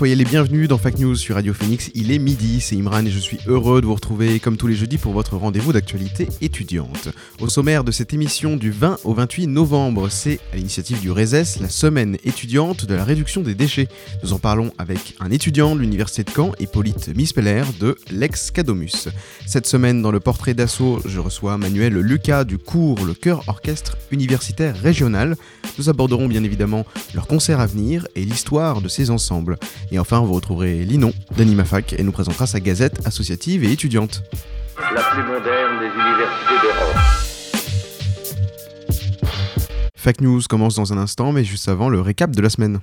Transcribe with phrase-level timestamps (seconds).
[0.00, 1.90] Soyez les bienvenus dans Fact News sur Radio Phoenix.
[1.94, 4.74] Il est midi, c'est Imran et je suis heureux de vous retrouver comme tous les
[4.74, 7.10] jeudis pour votre rendez-vous d'actualité étudiante.
[7.38, 11.60] Au sommaire de cette émission du 20 au 28 novembre, c'est à l'initiative du RESES
[11.60, 13.88] la semaine étudiante de la réduction des déchets.
[14.22, 19.10] Nous en parlons avec un étudiant de l'université de Caen, Hippolyte Mispeller de l'ex-Cadomus.
[19.44, 23.98] Cette semaine, dans le portrait d'assaut, je reçois Manuel Lucas du cours Le Chœur Orchestre
[24.10, 25.36] Universitaire Régional.
[25.76, 29.58] Nous aborderons bien évidemment leur concert à venir et l'histoire de ces ensembles.
[29.92, 34.22] Et enfin, vous retrouverez Linon d'Animafac et nous présentera sa gazette associative et étudiante.
[34.94, 36.96] la plus moderne des universités d'Europe.
[39.96, 42.80] Fact News commence dans un instant, mais juste avant le récap de la semaine.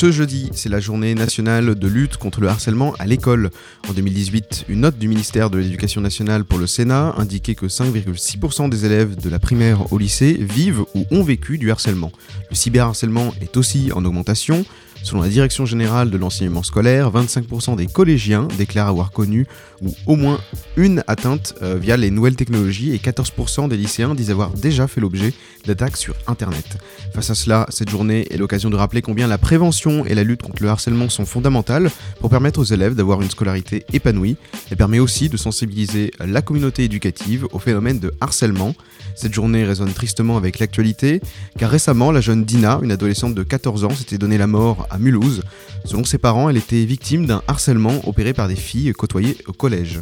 [0.00, 3.50] Ce jeudi, c'est la journée nationale de lutte contre le harcèlement à l'école.
[3.88, 8.68] En 2018, une note du ministère de l'Éducation nationale pour le Sénat indiquait que 5,6%
[8.70, 12.12] des élèves de la primaire au lycée vivent ou ont vécu du harcèlement.
[12.48, 14.64] Le cyberharcèlement est aussi en augmentation.
[15.02, 19.46] Selon la Direction générale de l'enseignement scolaire, 25% des collégiens déclarent avoir connu
[19.82, 20.38] ou au moins
[20.76, 25.00] une atteinte euh, via les nouvelles technologies et 14% des lycéens disent avoir déjà fait
[25.00, 25.32] l'objet
[25.66, 26.78] d'attaques sur Internet.
[27.14, 30.42] Face à cela, cette journée est l'occasion de rappeler combien la prévention et la lutte
[30.42, 34.36] contre le harcèlement sont fondamentales pour permettre aux élèves d'avoir une scolarité épanouie.
[34.70, 38.74] Elle permet aussi de sensibiliser la communauté éducative au phénomène de harcèlement.
[39.14, 41.20] Cette journée résonne tristement avec l'actualité,
[41.58, 44.97] car récemment, la jeune Dina, une adolescente de 14 ans, s'était donné la mort à
[44.98, 45.42] Mulhouse.
[45.84, 50.00] Selon ses parents, elle était victime d'un harcèlement opéré par des filles côtoyées au collège.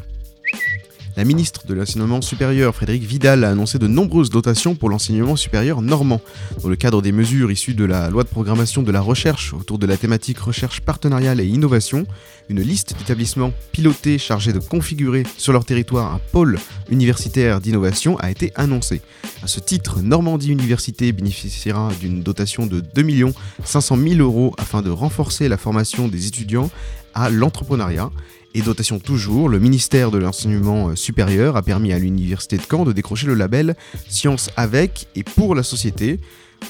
[1.16, 5.80] La ministre de l'Enseignement supérieur, Frédéric Vidal, a annoncé de nombreuses dotations pour l'enseignement supérieur
[5.80, 6.20] normand.
[6.62, 9.78] Dans le cadre des mesures issues de la loi de programmation de la recherche autour
[9.78, 12.06] de la thématique recherche partenariale et innovation,
[12.50, 16.58] une liste d'établissements pilotés chargés de configurer sur leur territoire un pôle
[16.90, 19.00] universitaire d'innovation a été annoncée.
[19.42, 23.32] À ce titre, Normandie Université bénéficiera d'une dotation de 2
[23.64, 26.70] 500 000 euros afin de renforcer la formation des étudiants
[27.14, 28.10] à l'entrepreneuriat.
[28.56, 32.92] Et dotation toujours, le ministère de l'Enseignement supérieur a permis à l'Université de Caen de
[32.92, 33.76] décrocher le label
[34.08, 36.20] Sciences avec et pour la société.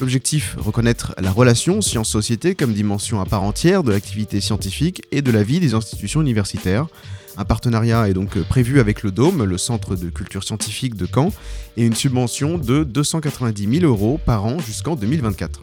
[0.01, 5.31] L'objectif, reconnaître la relation science-société comme dimension à part entière de l'activité scientifique et de
[5.31, 6.89] la vie des institutions universitaires.
[7.37, 11.33] Un partenariat est donc prévu avec le Dôme, le Centre de culture scientifique de Caen,
[11.77, 15.61] et une subvention de 290 000 euros par an jusqu'en 2024.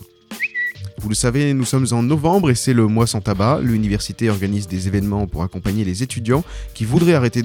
[0.99, 3.59] Vous le savez, nous sommes en novembre et c'est le mois sans tabac.
[3.61, 6.43] L'université organise des événements pour accompagner les étudiants
[6.73, 7.43] qui voudraient arrêter,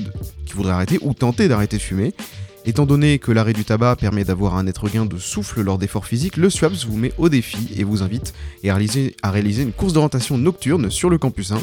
[1.00, 2.14] ou tenter d'arrêter de fumer.
[2.66, 6.06] Étant donné que l'arrêt du tabac permet d'avoir un net regain de souffle lors d'efforts
[6.06, 9.72] physiques, le SWAPS vous met au défi et vous invite à réaliser, à réaliser une
[9.72, 11.60] course d'orientation nocturne sur le campus 1.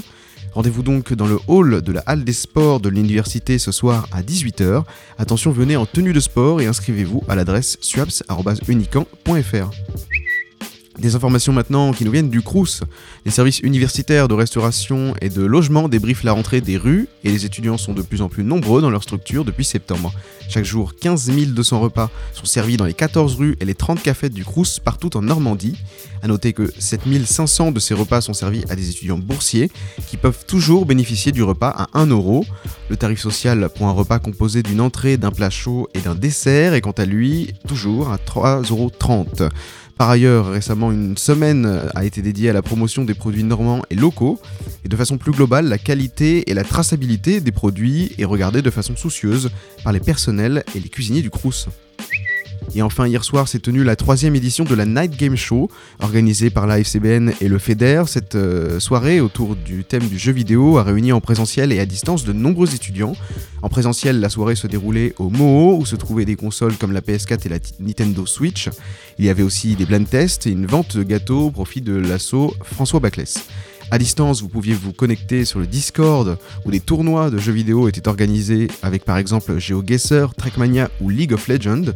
[0.53, 4.21] Rendez-vous donc dans le hall de la Halle des Sports de l'université ce soir à
[4.21, 4.83] 18h.
[5.19, 9.69] Attention, venez en tenue de sport et inscrivez-vous à l'adresse swaps.unican.fr.
[10.97, 12.83] Des informations maintenant qui nous viennent du CRUS.
[13.25, 17.45] Les services universitaires de restauration et de logement débriefent la rentrée des rues et les
[17.45, 20.13] étudiants sont de plus en plus nombreux dans leur structure depuis septembre.
[20.47, 24.29] Chaque jour, 15 200 repas sont servis dans les 14 rues et les 30 cafés
[24.29, 25.77] du CRUS partout en Normandie.
[26.23, 29.69] A noter que 7500 de ces repas sont servis à des étudiants boursiers
[30.07, 32.45] qui peuvent toujours bénéficier du repas à 1 euro.
[32.89, 36.73] Le tarif social pour un repas composé d'une entrée, d'un plat chaud et d'un dessert
[36.73, 38.91] est quant à lui toujours à 3,30 euros.
[39.97, 43.95] Par ailleurs, récemment, une semaine a été dédiée à la promotion des produits normands et
[43.95, 44.41] locaux.
[44.83, 48.69] Et de façon plus globale, la qualité et la traçabilité des produits est regardée de
[48.69, 49.51] façon soucieuse
[49.85, 51.69] par les personnels et les cuisiniers du Crous.
[52.73, 55.69] Et enfin, hier soir s'est tenue la troisième édition de la Night Game Show,
[55.99, 58.03] organisée par la FCBN et le FEDER.
[58.07, 61.85] Cette euh, soirée, autour du thème du jeu vidéo, a réuni en présentiel et à
[61.85, 63.15] distance de nombreux étudiants.
[63.61, 67.01] En présentiel, la soirée se déroulait au Moho, où se trouvaient des consoles comme la
[67.01, 68.69] PS4 et la Nintendo Switch.
[69.19, 71.95] Il y avait aussi des blind tests et une vente de gâteaux au profit de
[71.95, 73.45] l'assaut François Baclès.
[73.91, 77.87] À distance, vous pouviez vous connecter sur le Discord où des tournois de jeux vidéo
[77.87, 81.93] étaient organisés avec par exemple GeoGuessr, Trackmania ou League of Legends.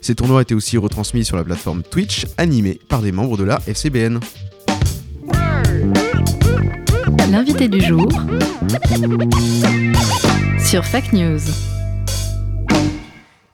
[0.00, 3.60] Ces tournois étaient aussi retransmis sur la plateforme Twitch, animés par des membres de la
[3.66, 4.20] FCBN.
[7.30, 8.08] L'invité du jour
[10.64, 11.40] sur Fake News.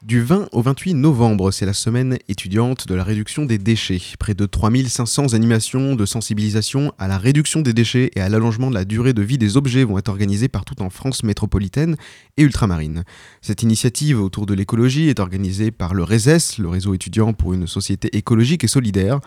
[0.03, 4.03] Du 20 au 28 novembre, c'est la semaine étudiante de la réduction des déchets.
[4.19, 8.75] Près de 3500 animations de sensibilisation à la réduction des déchets et à l'allongement de
[8.75, 11.95] la durée de vie des objets vont être organisées partout en France métropolitaine
[12.37, 13.05] et ultramarine.
[13.43, 17.69] Cette initiative autour de l'écologie est organisée par le RESES, le réseau étudiant pour une
[17.69, 19.21] société écologique et solidaire,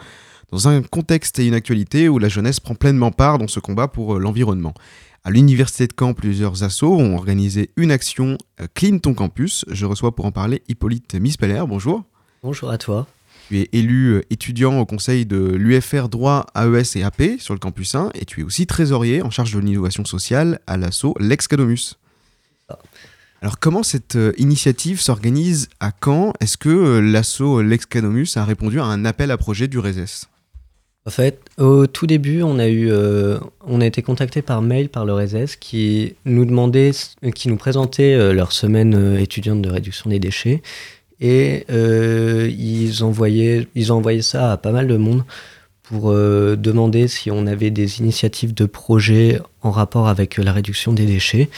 [0.52, 3.88] dans un contexte et une actualité où la jeunesse prend pleinement part dans ce combat
[3.88, 4.74] pour l'environnement.
[5.28, 9.66] À l'Université de Caen, plusieurs assos ont organisé une action euh, Clean ton campus.
[9.72, 11.64] Je reçois pour en parler Hippolyte Mispeller.
[11.68, 12.04] Bonjour.
[12.44, 13.08] Bonjour à toi.
[13.48, 17.60] Tu es élu euh, étudiant au conseil de l'UFR Droit AES et AP sur le
[17.60, 21.96] campus 1 et tu es aussi trésorier en charge de l'innovation sociale à l'asso L'Excadomus.
[23.42, 26.34] Alors comment cette euh, initiative s'organise à Caen?
[26.40, 30.28] Est-ce que l'asso L'Excadomus a répondu à un appel à projet du RESES
[31.08, 33.38] en fait, au tout début, on a, eu, euh,
[33.68, 36.92] on a été contacté par mail par le RESES qui nous demandait,
[37.36, 40.64] qui nous présentait euh, leur semaine euh, étudiante de réduction des déchets.
[41.22, 45.24] Et ils, envoyaient, ils ont envoyé ça à pas mal de monde
[45.84, 51.06] pour demander si on avait des initiatives de projets en rapport avec la réduction des
[51.06, 51.50] déchets.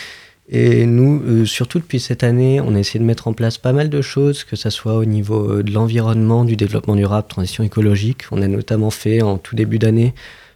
[0.50, 3.74] Et nous, euh, surtout depuis cette année, on a essayé de mettre en place pas
[3.74, 7.64] mal de choses, que ce soit au niveau euh, de l'environnement, du développement durable, transition
[7.66, 8.24] écologique.
[8.32, 10.14] On a notamment fait en tout début d'année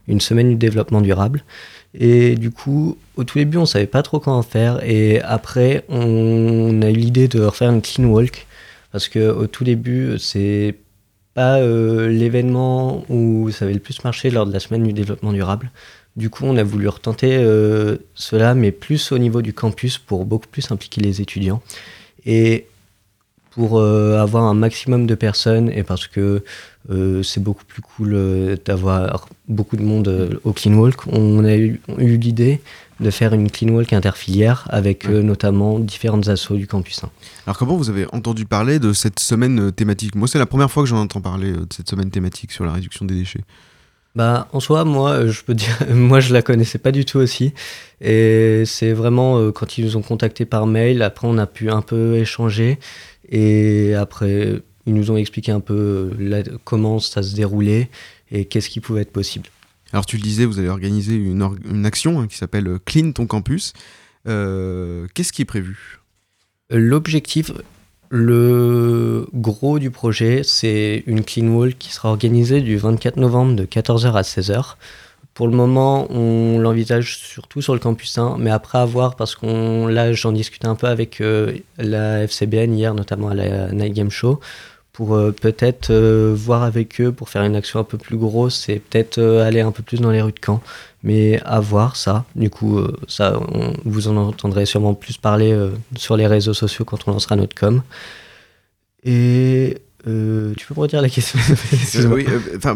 [0.07, 1.43] une semaine du développement durable.
[1.93, 4.81] Et du coup, au tout début, on savait pas trop comment faire.
[4.83, 8.47] Et après, on a eu l'idée de refaire une clean walk.
[8.93, 10.75] Parce que au tout début, c'est
[11.33, 15.31] pas euh, l'événement où ça avait le plus marché lors de la semaine du développement
[15.33, 15.71] durable.
[16.21, 20.23] Du coup, on a voulu retenter euh, cela, mais plus au niveau du campus pour
[20.23, 21.63] beaucoup plus impliquer les étudiants.
[22.27, 22.67] Et
[23.49, 26.43] pour euh, avoir un maximum de personnes, et parce que
[26.91, 31.81] euh, c'est beaucoup plus cool d'avoir beaucoup de monde au Clean Walk, on a eu,
[31.97, 32.61] l'idée
[32.99, 37.09] de faire une Clean Walk interfilière avec notamment différentes assos du campus 1.
[37.47, 40.13] Alors comment vous avez entendu parler de cette semaine thématique?
[40.13, 42.73] Moi c'est la première fois que j'en entends parler de cette semaine thématique sur la
[42.73, 43.41] réduction des déchets.
[44.13, 47.17] Bah, en soi, moi, euh, je peux dire, moi, je la connaissais pas du tout
[47.17, 47.53] aussi.
[48.01, 51.69] Et c'est vraiment euh, quand ils nous ont contactés par mail, après, on a pu
[51.69, 52.77] un peu échanger.
[53.29, 57.89] Et après, ils nous ont expliqué un peu euh, comment ça se déroulait
[58.31, 59.47] et qu'est-ce qui pouvait être possible.
[59.93, 63.27] Alors, tu le disais, vous avez organisé une, une action hein, qui s'appelle Clean ton
[63.27, 63.73] campus.
[64.25, 65.99] qu'est-ce qui est prévu?
[66.69, 67.51] L'objectif,
[68.13, 73.63] le gros du projet, c'est une clean wall qui sera organisée du 24 novembre de
[73.63, 74.75] 14h à 16h.
[75.33, 79.87] Pour le moment, on l'envisage surtout sur le campus 1, mais après avoir, parce qu'on
[79.87, 84.11] là j'en discutais un peu avec euh, la FCBN hier, notamment à la Night Game
[84.11, 84.41] Show,
[85.15, 88.79] euh, peut-être euh, voir avec eux pour faire une action un peu plus grosse et
[88.79, 90.61] peut-être aller un peu plus dans les rues de Caen.
[91.03, 92.25] Mais à voir ça.
[92.35, 93.39] Du coup, euh, ça,
[93.85, 97.55] vous en entendrez sûrement plus parler euh, sur les réseaux sociaux quand on lancera notre
[97.55, 97.81] com.
[99.03, 101.39] Et euh, tu peux me redire la question?
[102.11, 102.25] Oui,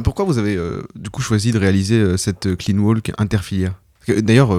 [0.04, 0.58] Pourquoi vous avez
[0.96, 3.74] du coup choisi de réaliser cette clean walk interfilière?
[4.08, 4.58] D'ailleurs,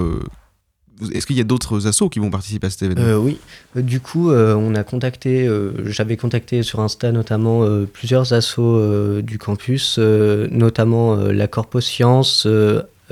[1.13, 3.17] est-ce qu'il y a d'autres assos qui vont participer à cet événement?
[3.17, 3.39] Oui,
[3.75, 5.49] du coup, on a contacté,
[5.85, 12.47] j'avais contacté sur Insta notamment plusieurs assos du campus, notamment la Corpo Science,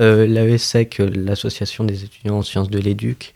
[0.00, 3.32] euh, l'AESEC, l'association des étudiants en sciences de l'éduc,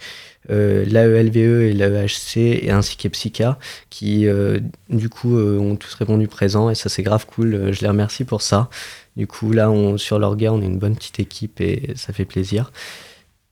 [0.50, 3.58] euh, l'AELVE et l'AEHC, et ainsi qu'EPSICA,
[3.88, 4.60] qui euh,
[4.90, 8.42] du coup ont tous répondu présent, et ça c'est grave cool, je les remercie pour
[8.42, 8.68] ça.
[9.16, 12.24] Du coup, là, on, sur l'orga, on est une bonne petite équipe et ça fait
[12.24, 12.72] plaisir.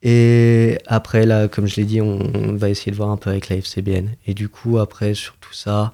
[0.02, 3.30] Et après, là, comme je l'ai dit, on, on, va essayer de voir un peu
[3.30, 4.10] avec la FCBN.
[4.26, 5.92] Et du coup, après, sur tout ça,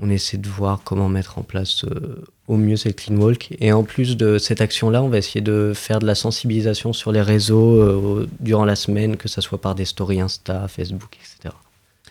[0.00, 3.54] on essaie de voir comment mettre en place euh, au mieux cette clean walk.
[3.60, 7.12] Et en plus de cette action-là, on va essayer de faire de la sensibilisation sur
[7.12, 11.54] les réseaux euh, durant la semaine, que ce soit par des stories Insta, Facebook, etc.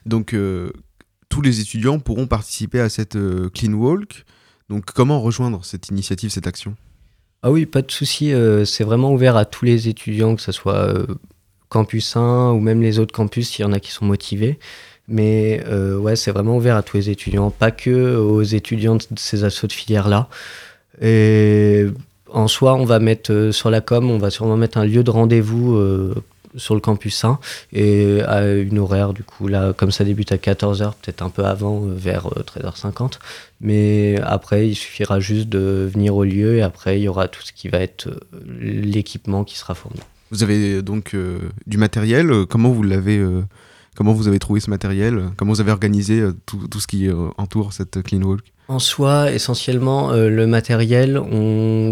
[0.06, 0.72] Donc euh,
[1.28, 3.18] tous les étudiants pourront participer à cette
[3.54, 4.24] clean walk.
[4.70, 6.76] Donc comment rejoindre cette initiative, cette action?
[7.42, 8.32] Ah oui, pas de souci.
[8.66, 11.06] c'est vraiment ouvert à tous les étudiants, que ce soit
[11.74, 14.60] campus 1 ou même les autres campus, s'il y en a qui sont motivés.
[15.08, 19.04] Mais euh, ouais, c'est vraiment ouvert à tous les étudiants, pas que aux étudiants de
[19.18, 20.30] ces assauts de filière-là.
[21.02, 21.88] Et
[22.32, 25.04] en soi, on va mettre euh, sur la com, on va sûrement mettre un lieu
[25.04, 26.16] de rendez-vous euh,
[26.56, 27.40] sur le campus 1
[27.74, 31.44] et à une horaire, du coup, là, comme ça débute à 14h, peut-être un peu
[31.44, 33.14] avant, vers 13h50.
[33.60, 37.42] Mais après, il suffira juste de venir au lieu et après, il y aura tout
[37.42, 38.10] ce qui va être
[38.60, 40.00] l'équipement qui sera fourni.
[40.32, 41.16] Vous avez donc
[41.68, 42.46] du matériel.
[42.50, 43.24] Comment vous l'avez
[43.96, 47.30] Comment vous avez trouvé ce matériel Comment vous avez organisé euh, tout, ce qui euh,
[47.38, 48.42] entoure cette clean walk?
[48.68, 51.22] En soi, essentiellement, euh, le matériel,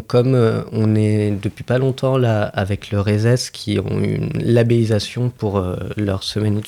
[0.07, 5.63] comme on est depuis pas longtemps là avec le RESES qui ont une labellisation pour
[5.97, 6.61] leur semaine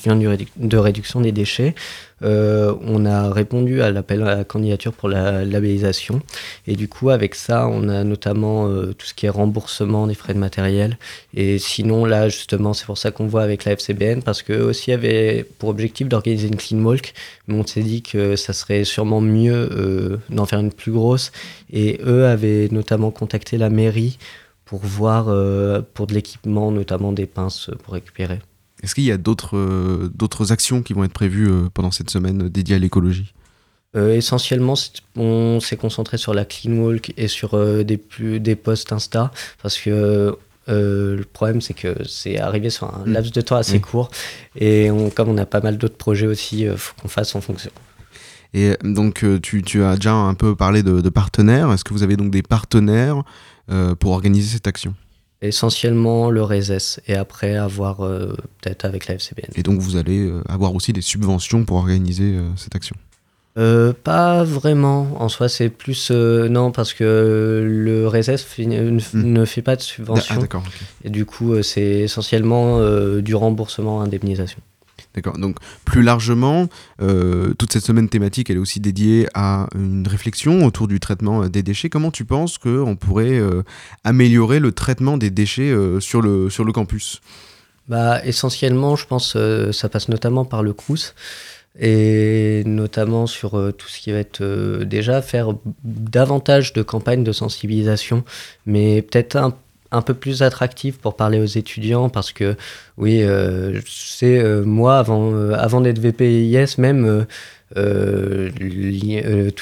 [0.56, 1.74] de réduction des déchets,
[2.24, 6.20] euh, on a répondu à l'appel à la candidature pour la labellisation.
[6.66, 10.14] Et du coup, avec ça, on a notamment euh, tout ce qui est remboursement des
[10.14, 10.98] frais de matériel.
[11.34, 14.92] Et sinon, là, justement, c'est pour ça qu'on voit avec la FCBN, parce qu'eux aussi
[14.92, 17.14] avaient pour objectif d'organiser une clean walk.
[17.48, 21.32] Mais on s'est dit que ça serait sûrement mieux euh, d'en faire une plus grosse.
[21.72, 24.18] Et eux avaient notamment contacté la mairie
[24.64, 25.26] pour voir
[25.92, 28.38] pour de l'équipement, notamment des pinces pour récupérer.
[28.84, 32.10] Est-ce qu'il y a d'autres euh, d'autres actions qui vont être prévues euh, pendant cette
[32.10, 33.32] semaine dédiée à l'écologie?
[33.96, 34.74] Euh, essentiellement,
[35.16, 39.30] on s'est concentré sur la clean walk et sur des, plus, des posts Insta
[39.62, 40.36] parce que
[40.66, 44.10] le problème, c'est que c'est arrivé sur un laps de temps assez court
[44.56, 47.70] et comme on a pas mal d'autres projets aussi, il faut qu'on fasse en fonction.
[48.52, 51.72] Et donc, tu, tu, as déjà un peu parlé de, de partenaires.
[51.72, 53.22] Est-ce que vous avez donc des partenaires
[54.00, 54.94] pour organiser cette action?
[55.42, 59.50] Essentiellement le RESES et après avoir euh, peut-être avec la FCBN.
[59.54, 62.96] Et donc vous allez euh, avoir aussi des subventions pour organiser euh, cette action?
[63.54, 65.06] Pas vraiment.
[65.20, 66.10] En soi, c'est plus.
[66.10, 68.98] non, parce que le RESES hmm.
[69.14, 70.44] ne fait pas de subvention.
[70.52, 70.58] Ah,
[71.04, 72.80] Et du coup, c'est essentiellement
[73.20, 74.58] du remboursement indemnisation.
[75.14, 75.38] D'accord.
[75.38, 76.68] Donc plus largement,
[77.00, 81.44] euh, toute cette semaine thématique, elle est aussi dédiée à une réflexion autour du traitement
[81.44, 81.88] euh, des déchets.
[81.88, 83.62] Comment tu penses qu'on pourrait euh,
[84.02, 87.20] améliorer le traitement des déchets sur, le, sur le campus?
[87.88, 91.14] Bah, Essentiellement, je pense que ça passe notamment par le CRUS
[91.78, 94.44] et notamment sur tout ce qui va être
[94.84, 98.24] déjà faire davantage de campagnes de sensibilisation,
[98.64, 99.56] mais peut-être un
[99.94, 102.56] un peu plus attractif pour parler aux étudiants parce que
[102.98, 107.26] oui, euh, c'est euh, moi avant, euh, avant d'être VPIS même
[107.74, 107.80] tout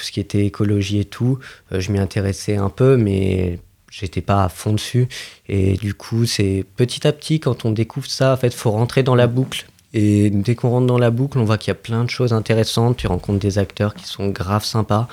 [0.03, 1.39] ce qui était écologie et tout,
[1.71, 3.59] je m'y intéressais un peu mais
[3.91, 5.07] j'étais pas à fond dessus
[5.49, 9.03] et du coup c'est petit à petit quand on découvre ça en fait faut rentrer
[9.03, 11.75] dans la boucle et dès qu'on rentre dans la boucle, on voit qu'il y a
[11.75, 12.97] plein de choses intéressantes.
[12.97, 15.07] Tu rencontres des acteurs qui sont grave sympas,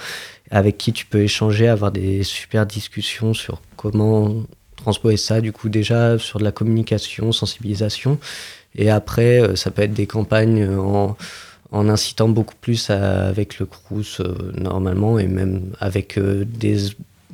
[0.51, 4.43] avec qui tu peux échanger, avoir des super discussions sur comment
[4.89, 8.17] transposer ça, du coup, déjà sur de la communication, sensibilisation.
[8.75, 11.15] Et après, euh, ça peut être des campagnes en,
[11.71, 16.77] en incitant beaucoup plus avec le Crous euh, normalement, et même avec euh, des,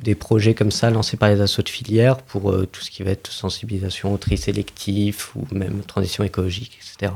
[0.02, 3.10] des, projets comme ça lancés par les assos de filière pour tout ce qui va
[3.10, 7.12] être sensibilisation au tri sélectif ou même transition écologique, etc.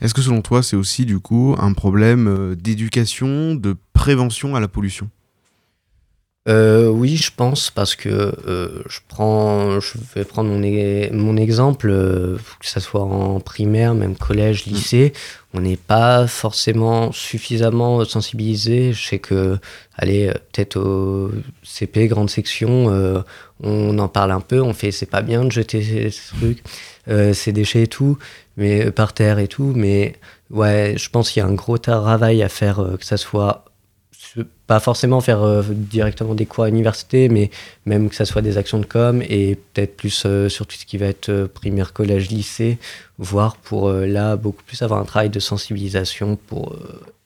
[0.00, 4.68] Est-ce que selon toi, c'est aussi du coup un problème d'éducation, de prévention à la
[4.68, 5.10] pollution?
[6.46, 10.60] Euh, oui, je pense parce que euh, je prends, je vais prendre mon,
[11.16, 14.70] mon exemple, euh, que ce soit en primaire, même collège, mm.
[14.70, 15.12] lycée,
[15.54, 18.92] on n'est pas forcément suffisamment sensibilisé.
[18.92, 19.58] Je sais que,
[19.96, 21.30] allez, peut-être au
[21.62, 23.22] CP, grande section,
[23.62, 26.62] on en parle un peu, on fait c'est pas bien de jeter ces trucs,
[27.34, 28.18] ces déchets et tout,
[28.56, 30.16] mais par terre et tout, mais
[30.50, 33.64] ouais, je pense qu'il y a un gros travail à faire, que ça soit
[34.66, 37.50] pas forcément faire euh, directement des cours à l'université, mais
[37.86, 40.86] même que ça soit des actions de com et peut-être plus euh, sur tout ce
[40.86, 42.78] qui va être euh, primaire, collège, lycée,
[43.18, 46.76] voire pour là beaucoup plus avoir un travail de sensibilisation pour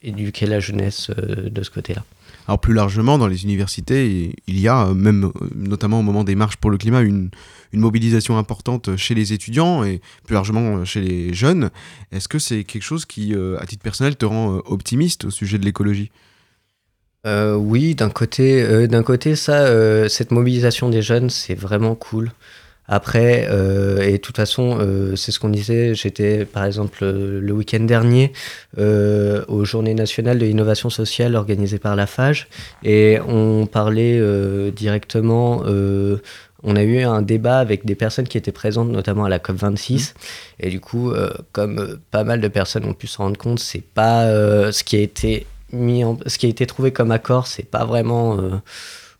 [0.03, 2.05] éduquer la jeunesse de ce côté-là.
[2.47, 6.59] Alors plus largement, dans les universités, il y a même, notamment au moment des marches
[6.59, 7.31] pour le climat, une
[7.73, 11.71] mobilisation importante chez les étudiants et plus largement chez les jeunes.
[12.13, 15.65] Est-ce que c'est quelque chose qui, à titre personnel, te rend optimiste au sujet de
[15.65, 16.11] l'écologie?
[17.29, 21.95] Euh, oui, d'un côté, euh, d'un côté, ça, euh, cette mobilisation des jeunes, c'est vraiment
[21.95, 22.33] cool.
[22.91, 24.79] Après, et de toute façon,
[25.15, 25.95] c'est ce qu'on disait.
[25.95, 28.33] J'étais, par exemple, le week-end dernier
[28.79, 32.49] aux Journées nationales de l'innovation sociale organisées par la FAGE,
[32.83, 34.23] et on parlait
[34.71, 35.65] directement.
[35.67, 39.57] on a eu un débat avec des personnes qui étaient présentes, notamment à la COP
[39.57, 40.67] 26, mmh.
[40.67, 41.13] et du coup,
[41.53, 44.23] comme pas mal de personnes ont pu se rendre compte, c'est pas
[44.73, 48.51] ce qui a été ce qui a été trouvé comme accord, c'est pas vraiment euh,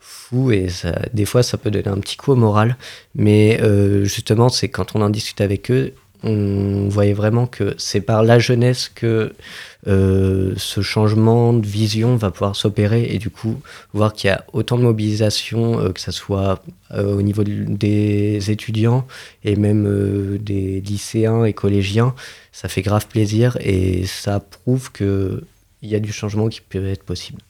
[0.01, 0.69] fou et
[1.13, 2.77] des fois ça peut donner un petit coup au moral.
[3.15, 5.93] Mais euh, justement, c'est quand on en discute avec eux,
[6.25, 9.33] on voyait vraiment que c'est par la jeunesse que
[9.87, 13.61] euh, ce changement de vision va pouvoir s'opérer et du coup
[13.93, 16.61] voir qu'il y a autant de mobilisation, que ce soit
[16.93, 19.07] au niveau des étudiants
[19.45, 22.15] et même des lycéens et collégiens,
[22.51, 25.45] ça fait grave plaisir et ça prouve que
[25.83, 27.41] il y a du changement qui peut être possible.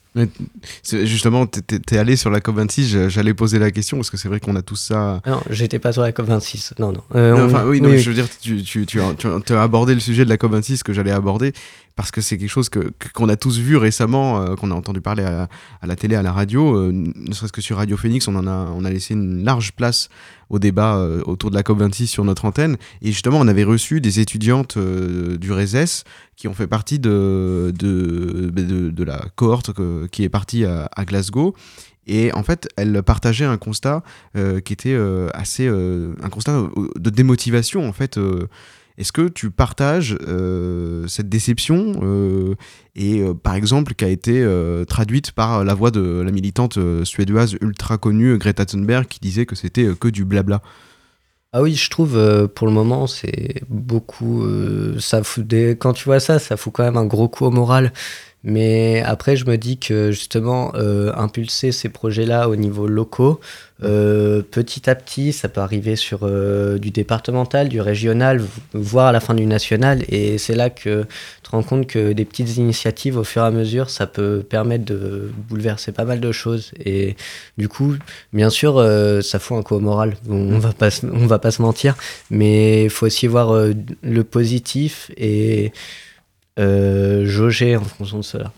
[0.83, 4.39] Justement, tu es, allé sur la COP26, j'allais poser la question parce que c'est vrai
[4.39, 5.21] qu'on a tout ça.
[5.25, 6.73] Non, j'étais pas sur la COP26.
[6.79, 7.01] Non, non.
[7.15, 10.37] Euh, enfin, oui, je veux dire, tu, tu, tu, as, abordé le sujet de la
[10.37, 11.53] COP26 que j'allais aborder.
[11.95, 15.01] Parce que c'est quelque chose que qu'on a tous vu récemment, euh, qu'on a entendu
[15.01, 15.49] parler à,
[15.83, 18.71] la télé, à la radio, euh, ne serait-ce que sur Radio Phoenix, on en a,
[18.73, 20.09] on a laissé une large place
[20.49, 22.77] au débat euh, autour de la COP26 sur notre antenne.
[23.01, 26.03] Et justement, on avait reçu des étudiantes du RESES
[26.35, 29.71] qui ont fait partie de, de, de, la cohorte
[30.09, 31.53] qui est partie à, Glasgow.
[32.07, 34.03] Et en fait, elles partageaient un constat
[34.33, 34.97] qui était
[35.33, 35.67] assez.
[35.67, 36.63] un constat
[36.95, 38.17] de démotivation, en fait.
[38.99, 42.55] Est-ce que tu partages euh, cette déception euh,
[42.97, 44.45] et euh, par exemple qui a été
[44.87, 49.55] traduite par la voix de la militante suédoise ultra connue Greta Thunberg qui disait que
[49.55, 50.61] c'était que du blabla?
[51.51, 54.45] Ah oui, je trouve pour le moment c'est beaucoup.
[54.99, 55.51] ça fout.
[55.79, 57.93] Quand tu vois ça, ça fout quand même un gros coup au moral.
[58.43, 63.41] Mais après, je me dis que justement, euh, impulser ces projets-là au niveau locaux,
[63.83, 68.41] euh, petit à petit, ça peut arriver sur euh, du départemental, du régional,
[68.73, 70.03] voire à la fin du national.
[70.07, 71.07] Et c'est là que tu
[71.43, 74.85] te rends compte que des petites initiatives, au fur et à mesure, ça peut permettre
[74.85, 76.71] de bouleverser pas mal de choses.
[76.83, 77.17] Et
[77.57, 77.95] du coup,
[78.31, 80.15] bien sûr, euh, ça fout un coup au moral.
[80.29, 81.95] On, on va pas, se- on va pas se mentir,
[82.29, 85.71] mais il faut aussi voir euh, le positif et
[87.25, 88.51] jauger en fonction de cela.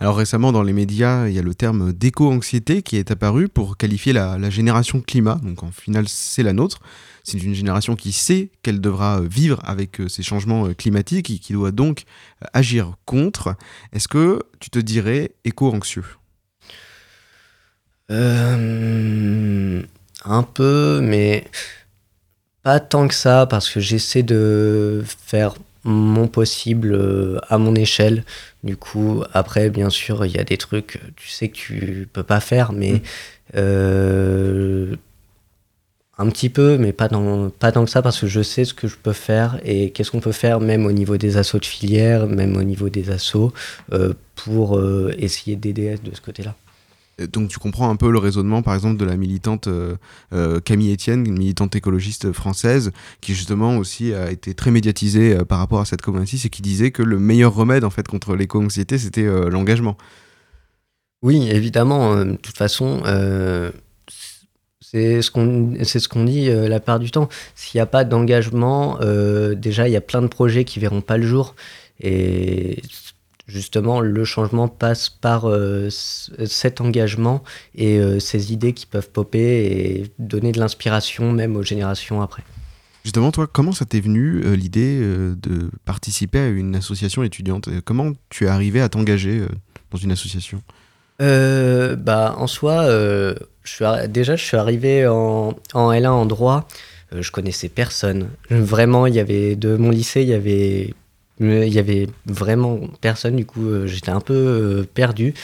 [0.00, 3.76] Alors récemment dans les médias, il y a le terme d'éco-anxiété qui est apparu pour
[3.76, 5.40] qualifier la, la génération climat.
[5.42, 6.80] Donc en final, c'est la nôtre.
[7.22, 11.30] C'est une génération qui sait qu'elle devra euh, vivre avec euh, ces changements euh, climatiques
[11.30, 12.02] et qui doit donc
[12.42, 13.56] euh, agir contre.
[13.92, 16.04] Est-ce que tu te dirais éco-anxieux?
[18.10, 19.82] Euh,
[20.24, 21.46] un peu, mais
[22.62, 28.24] pas tant que ça, parce que j'essaie de faire mon possible euh, à mon échelle.
[28.62, 32.22] Du coup, après, bien sûr, il y a des trucs, tu sais que tu peux
[32.22, 33.00] pas faire, mais Mm.
[33.56, 34.96] euh,
[36.16, 38.72] un petit peu, mais pas tant, pas tant que ça, parce que je sais ce
[38.72, 41.64] que je peux faire et qu'est-ce qu'on peut faire, même au niveau des assauts de
[41.64, 43.52] filière, même au niveau des assauts,
[43.92, 46.54] euh, pour euh, essayer d'aider de ce côté-là.
[47.20, 49.96] Euh, Donc tu comprends un peu le raisonnement par exemple de la militante euh,
[50.32, 55.58] euh, Camille Etienne, une militante écologiste française, qui justement aussi a été très médiatisée par
[55.58, 58.98] rapport à cette COP26 et qui disait que le meilleur remède en fait contre l'éco-anxiété
[58.98, 59.96] c'était l'engagement.
[61.22, 62.24] Oui, évidemment.
[62.24, 63.02] de toute façon,
[64.80, 67.28] c'est ce qu'on ce dit la part du temps.
[67.54, 68.98] S'il n'y a pas d'engagement,
[69.56, 71.54] déjà, il y a plein de projets qui verront pas le jour.
[72.00, 72.82] Et
[73.46, 77.42] justement, le changement passe par euh, cet engagement
[77.74, 82.42] et euh, ces idées qui peuvent popper et donner de l'inspiration même aux générations après.
[83.04, 87.68] Justement, toi, comment ça t'est venu euh, l'idée de participer à une association étudiante?
[87.84, 89.42] Comment tu es arrivé à t'engager
[89.90, 90.62] dans une association?
[91.18, 96.66] Bah, en soi, je suis arri- déjà, je suis arrivé en, en L1 en droit.
[97.12, 98.28] Je connaissais personne.
[98.50, 100.94] Vraiment, il y avait de mon lycée, il y avait,
[101.40, 103.36] il y avait vraiment personne.
[103.36, 105.34] Du coup, euh, j'étais un peu euh, perdu.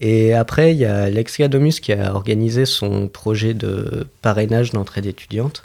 [0.00, 5.62] Et après, il y a l'ex-Gadomus qui a organisé son projet de parrainage d'entrée d'étudiante.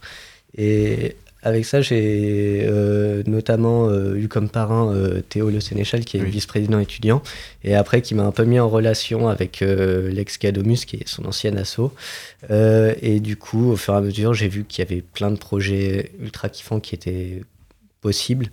[0.58, 6.18] Et avec ça, j'ai euh, notamment euh, eu comme parrain euh, Théo Le Sénéchal, qui
[6.18, 6.32] est Oui.
[6.32, 7.22] vice-président étudiant,
[7.64, 11.56] et après qui m'a un peu mis en relation avec l'ex-Gadomus, qui est son ancien
[11.56, 11.92] asso.
[12.50, 15.38] Et du coup, au fur et à mesure, j'ai vu qu'il y avait plein de
[15.38, 17.44] projets ultra kiffants qui étaient
[18.02, 18.48] possibles.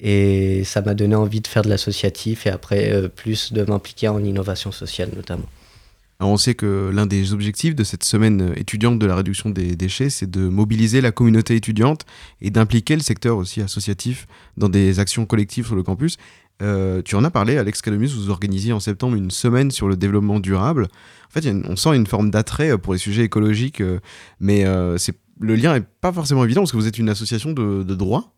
[0.00, 4.08] Et ça m'a donné envie de faire de l'associatif et après euh, plus de m'impliquer
[4.08, 5.46] en innovation sociale notamment.
[6.20, 9.76] Alors, on sait que l'un des objectifs de cette semaine étudiante de la réduction des
[9.76, 12.04] déchets, c'est de mobiliser la communauté étudiante
[12.40, 16.16] et d'impliquer le secteur aussi associatif dans des actions collectives sur le campus.
[16.60, 19.96] Euh, tu en as parlé, Alex Calomus, vous organisiez en septembre une semaine sur le
[19.96, 20.88] développement durable.
[21.28, 23.80] En fait, on sent une forme d'attrait euh, pour les sujets écologiques,
[24.40, 28.37] mais le lien n'est pas forcément évident parce que vous êtes une association de droit.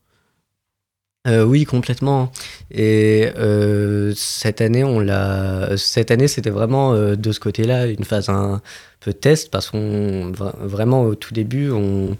[1.26, 2.32] Euh, oui, complètement.
[2.70, 5.76] Et euh, cette année, on l'a.
[5.76, 8.62] Cette année, c'était vraiment euh, de ce côté-là une phase un
[9.00, 12.16] peu test parce qu'on vra- vraiment au tout début, on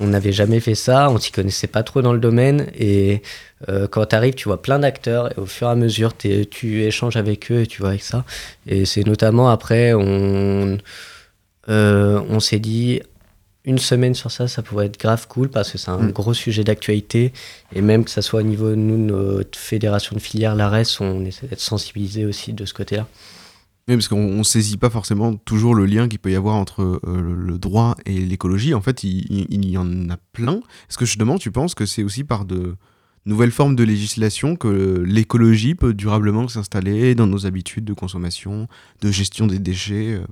[0.00, 3.22] n'avait jamais fait ça, on s'y connaissait pas trop dans le domaine et
[3.90, 7.16] quand tu arrives, tu vois plein d'acteurs et au fur et à mesure, tu échanges
[7.16, 8.24] avec eux et tu vois avec ça.
[8.66, 10.78] Et c'est notamment après, on
[11.68, 13.00] on s'est dit
[13.66, 16.12] une semaine sur ça, ça pourrait être grave cool parce que c'est un Mm.
[16.12, 17.32] gros sujet d'actualité.
[17.74, 21.24] Et même que ça soit au niveau de nous, notre fédération de filière, l'ARES, on
[21.24, 23.06] essaie d'être sensibilisé aussi de ce côté-là.
[23.88, 26.82] Oui, parce qu'on ne saisit pas forcément toujours le lien qu'il peut y avoir entre
[27.06, 28.74] euh, le, droit et l'écologie.
[28.74, 30.60] En fait, il, il- il y en a plein.
[30.88, 32.74] Est-ce que justement, tu penses que c'est aussi par de
[33.26, 38.68] nouvelles formes de législation que l'écologie peut durablement s'installer dans nos habitudes de consommation,
[39.02, 40.26] de gestion des déchets euh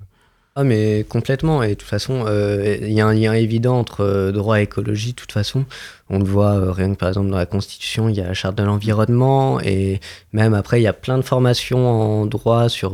[0.57, 1.64] Ah mais complètement.
[1.64, 4.62] Et de toute façon euh, il y a un lien évident entre euh, droit et
[4.62, 5.64] écologie de toute façon.
[6.11, 8.35] On le voit euh, rien que par exemple dans la constitution il y a la
[8.35, 10.01] charte de l'environnement et
[10.33, 12.93] même après il y a plein de formations en droit sur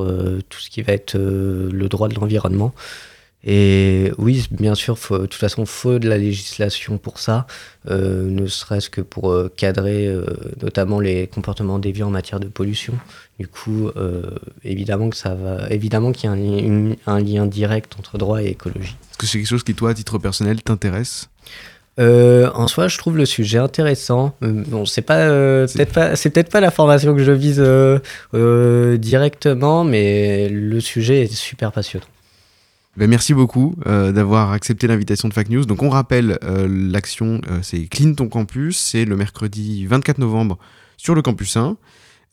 [0.48, 2.72] tout ce qui va être le droit de l'environnement
[3.44, 7.46] et oui bien sûr faut, de toute façon faut de la législation pour ça
[7.90, 10.24] euh, ne serait-ce que pour euh, cadrer euh,
[10.62, 12.92] notamment les comportements déviants en matière de pollution
[13.38, 13.88] du coup,
[14.64, 18.18] évidemment que ça va, évidemment qu'il y a un, li- une- un lien direct entre
[18.18, 18.94] droit et écologie.
[19.12, 21.30] Est-ce que c'est quelque chose qui, toi, à titre personnel, t'intéresse?
[21.98, 24.34] Euh, en soi, je trouve le sujet intéressant.
[24.42, 27.32] Euh, bon, c'est pas, euh, C'est- peut-être pas, c'est peut-être pas la formation que je
[27.32, 27.64] vise
[28.98, 32.04] directement, mais le sujet est super passionnant.
[32.96, 35.64] Ben, merci beaucoup euh, d'avoir accepté l'invitation de Fact News.
[35.64, 40.58] Donc on rappelle, euh, l'action, euh, c'est Clean ton campus, c'est le mercredi 24 novembre
[40.96, 41.76] sur le campus 1.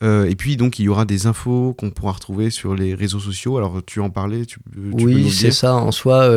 [0.04, 3.20] Euh, et puis donc il y aura des infos qu'on pourra retrouver sur les réseaux
[3.20, 3.58] sociaux.
[3.58, 5.76] Alors tu en parlais, tu, oui, c'est ça.
[5.76, 6.30] En soi,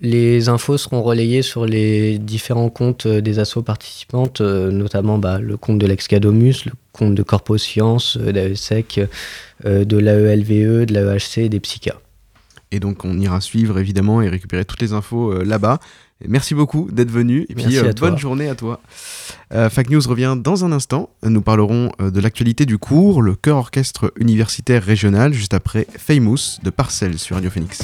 [0.00, 5.78] les infos seront relayées sur les différents comptes des assos participantes, notamment bah, le compte
[5.78, 9.00] de l'Excadomus, le compte de Corpo Science, euh, d'AESEC,
[9.64, 12.00] de l'AELVE, de l'AEHC et des Psycha.
[12.72, 15.80] Et donc on ira suivre évidemment et récupérer toutes les infos euh, là-bas.
[16.28, 18.80] Merci beaucoup d'être venu et puis euh, bonne journée à toi.
[19.54, 21.08] Euh, Fact News revient dans un instant.
[21.22, 26.58] Nous parlerons euh, de l'actualité du cours, le chœur orchestre universitaire régional, juste après Famous
[26.62, 27.80] de Parcelles sur Radio Phoenix.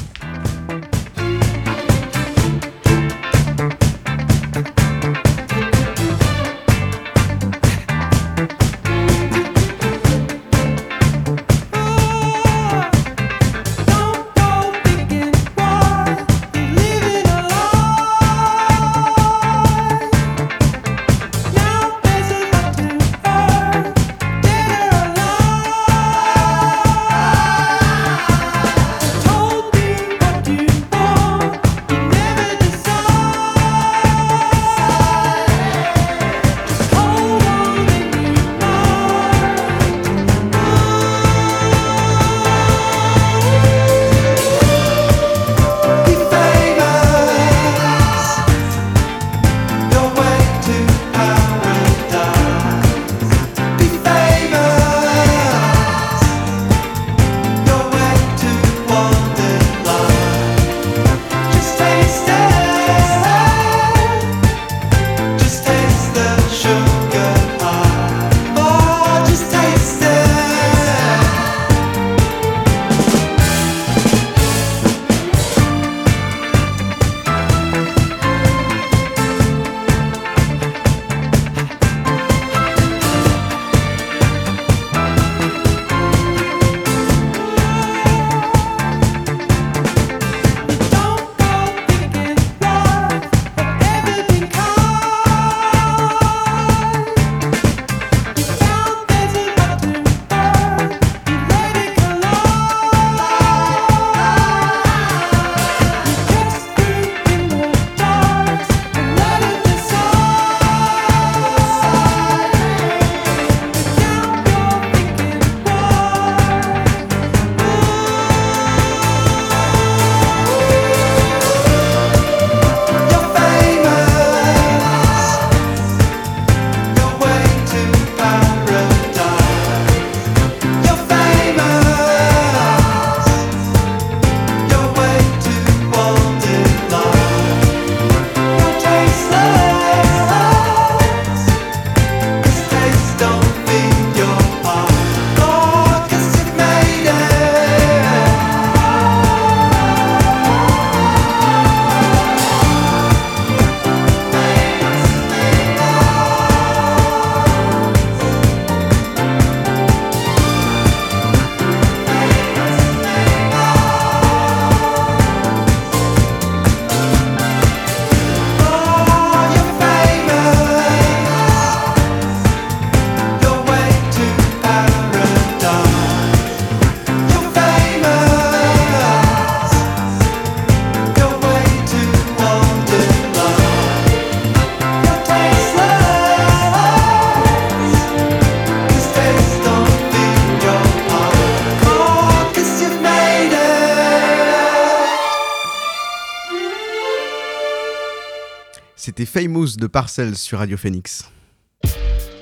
[199.17, 201.31] C'était Famous de Parcells sur Radio Phoenix.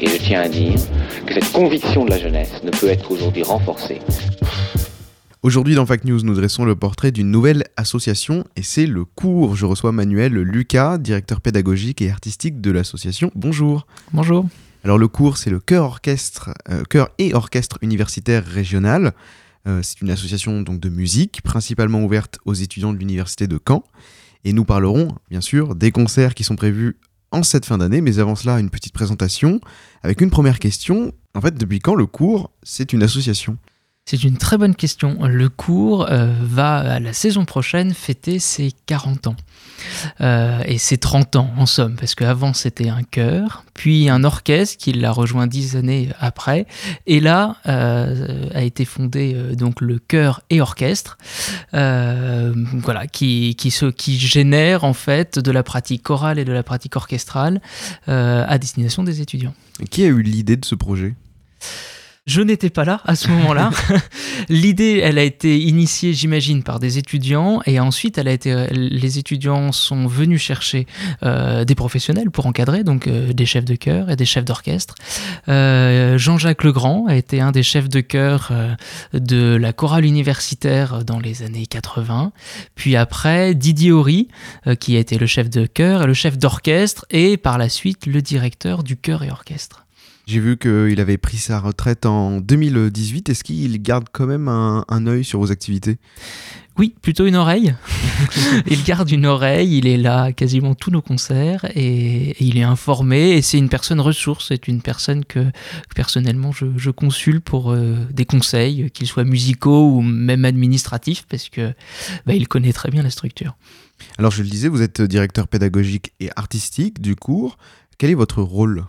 [0.00, 0.74] Et je tiens à dire
[1.24, 4.00] que cette conviction de la jeunesse ne peut être aujourd'hui renforcée
[5.44, 9.54] Aujourd'hui dans Fact News, nous dressons le portrait d'une nouvelle association et c'est le cours.
[9.54, 13.30] Je reçois Manuel Lucas, directeur pédagogique et artistique de l'association.
[13.36, 13.86] Bonjour.
[14.12, 14.44] Bonjour.
[14.82, 19.12] Alors le cours, c'est le chœur orchestre, euh, chœur et orchestre universitaire régional.
[19.68, 23.84] Euh, c'est une association donc de musique, principalement ouverte aux étudiants de l'université de Caen.
[24.44, 26.96] Et nous parlerons, bien sûr, des concerts qui sont prévus
[27.30, 28.00] en cette fin d'année.
[28.00, 29.60] Mais avant cela, une petite présentation
[30.02, 31.12] avec une première question.
[31.34, 33.58] En fait, depuis quand le cours, c'est une association?
[34.04, 35.26] C'est une très bonne question.
[35.26, 39.36] Le cours euh, va, à la saison prochaine, fêter ses 40 ans.
[40.20, 44.76] Euh, et ses 30 ans, en somme, parce qu'avant c'était un chœur, puis un orchestre
[44.78, 46.66] qui l'a rejoint 10 années après.
[47.06, 51.18] Et là euh, a été fondé euh, donc le chœur et orchestre,
[53.12, 57.60] qui, qui, génère en fait de la pratique chorale et de la pratique orchestrale
[58.06, 59.54] à destination des étudiants.
[59.90, 61.14] Qui a eu l'idée de ce projet?
[62.26, 63.68] Je n'étais pas là à ce moment-là.
[64.48, 69.18] L'idée, elle a été initiée, j'imagine, par des étudiants, et ensuite, elle a été, les
[69.18, 70.86] étudiants sont venus chercher
[71.22, 74.94] euh, des professionnels pour encadrer, donc euh, des chefs de chœur et des chefs d'orchestre.
[75.48, 78.74] Euh, Jean-Jacques Legrand a été un des chefs de chœur euh,
[79.12, 82.32] de la chorale universitaire dans les années 80.
[82.74, 84.28] Puis après, Didier Horry,
[84.66, 87.68] euh, qui a été le chef de chœur et le chef d'orchestre, et par la
[87.68, 89.83] suite le directeur du chœur et orchestre.
[90.26, 93.28] J'ai vu qu'il avait pris sa retraite en 2018.
[93.28, 95.98] Est-ce qu'il garde quand même un, un œil sur vos activités?
[96.76, 97.74] Oui, plutôt une oreille.
[98.66, 102.58] il garde une oreille, il est là à quasiment tous nos concerts et, et il
[102.58, 106.90] est informé et c'est une personne ressource, c'est une personne que, que personnellement je, je
[106.90, 111.72] consulte pour euh, des conseils, qu'ils soient musicaux ou même administratifs, parce que
[112.26, 113.54] bah, il connaît très bien la structure.
[114.18, 117.56] Alors je le disais, vous êtes directeur pédagogique et artistique du cours.
[117.98, 118.84] Quel est votre rôle?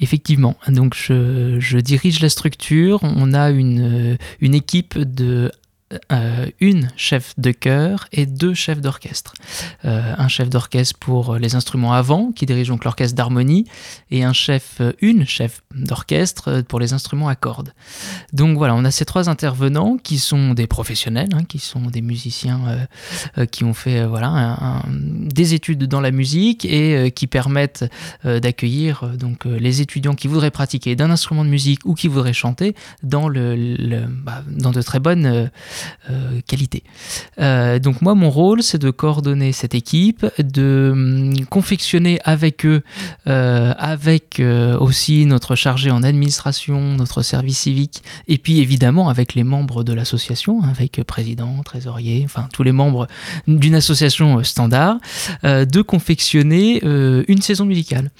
[0.00, 5.50] Effectivement, donc je, dirige la structure, on a une, une équipe de
[6.12, 9.34] euh, une chef de chœur et deux chefs d'orchestre.
[9.84, 13.66] Euh, un chef d'orchestre pour les instruments avant, qui dirige donc l'orchestre d'harmonie,
[14.10, 17.72] et un chef, euh, une chef d'orchestre pour les instruments à cordes.
[18.32, 22.02] Donc voilà, on a ces trois intervenants qui sont des professionnels, hein, qui sont des
[22.02, 22.86] musiciens euh,
[23.38, 27.84] euh, qui ont fait euh, voilà des études dans la musique et euh, qui permettent
[28.24, 31.94] euh, d'accueillir euh, donc euh, les étudiants qui voudraient pratiquer d'un instrument de musique ou
[31.94, 35.50] qui voudraient chanter dans le, le- bah, dans de très bonnes
[36.08, 36.82] euh, qualité.
[37.38, 42.82] Euh, donc moi, mon rôle, c'est de coordonner cette équipe, de hum, confectionner avec eux,
[43.26, 44.42] euh, avec
[44.80, 49.92] aussi notre chargé en administration, notre service civique, et puis évidemment avec les membres de
[49.92, 53.06] l'association, hein, avec président, trésorier, enfin tous les membres
[53.46, 54.96] d'une association standard,
[55.42, 58.10] de confectionner une saison musicale.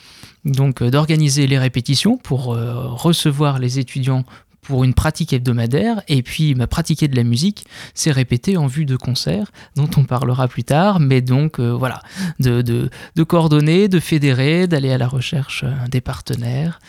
[0.44, 4.24] Donc d'organiser les répétitions pour recevoir les étudiants
[4.62, 8.84] pour une pratique hebdomadaire et puis bah, pratiquer de la musique, c'est répéter en vue
[8.84, 12.02] de concerts dont on parlera plus tard, mais donc euh, voilà,
[12.38, 16.80] de, de, de coordonner, de fédérer, d'aller à la recherche euh, des partenaires,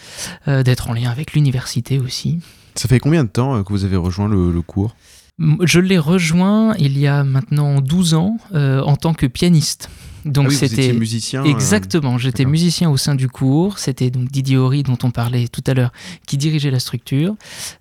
[0.47, 2.39] euh, d'être en lien avec l'université aussi.
[2.75, 4.95] Ça fait combien de temps que vous avez rejoint le, le cours?
[5.63, 9.89] Je l'ai rejoint il y a maintenant 12 ans euh, en tant que pianiste.
[10.25, 11.41] Donc Ah oui, vous c'était étiez musicien.
[11.43, 13.79] euh, Exactement, j'étais musicien au sein du cours.
[13.79, 15.91] C'était donc Didier Horry, dont on parlait tout à l'heure,
[16.27, 17.36] qui dirigeait la structure.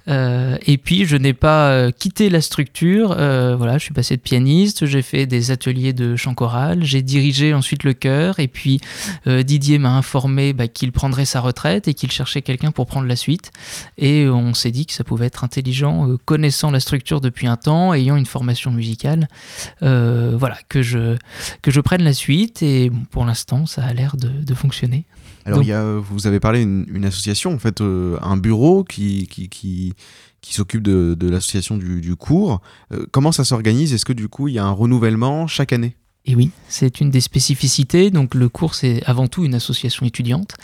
[0.08, 3.14] Euh, et puis, je n'ai pas euh, quitté la structure.
[3.18, 7.02] Euh, voilà, je suis passé de pianiste, j'ai fait des ateliers de chant choral, j'ai
[7.02, 8.38] dirigé ensuite le chœur.
[8.40, 8.80] Et puis,
[9.26, 13.06] euh, Didier m'a informé bah, qu'il prendrait sa retraite et qu'il cherchait quelqu'un pour prendre
[13.06, 13.50] la suite.
[13.98, 17.92] Et on s'est dit que ça pouvait être intelligent, connaissant la structure depuis un temps,
[17.92, 19.28] ayant une formation musicale.
[19.82, 21.16] Voilà, que je,
[21.60, 22.29] que je prenne la suite.
[22.62, 25.04] Et bon, pour l'instant, ça a l'air de, de fonctionner.
[25.44, 28.36] Alors, Donc- il y a, vous avez parlé d'une une association, en fait, euh, un
[28.36, 29.94] bureau qui, qui, qui,
[30.40, 32.60] qui s'occupe de, de l'association du, du cours.
[32.92, 33.92] Euh, comment ça s'organise?
[33.94, 35.96] Est-ce que du coup, il y a un renouvellement chaque année?
[36.26, 38.10] Et oui, c'est une des spécificités.
[38.10, 40.54] Donc le cours, c'est avant tout une association étudiante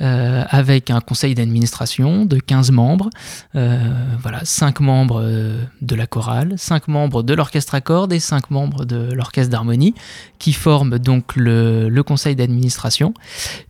[0.00, 3.10] euh, avec un conseil d'administration de 15 membres.
[3.56, 8.20] Euh, voilà, 5 membres euh, de la chorale, 5 membres de l'orchestre à cordes et
[8.20, 9.94] 5 membres de l'orchestre d'harmonie
[10.38, 13.12] qui forment donc le, conseil d'administration.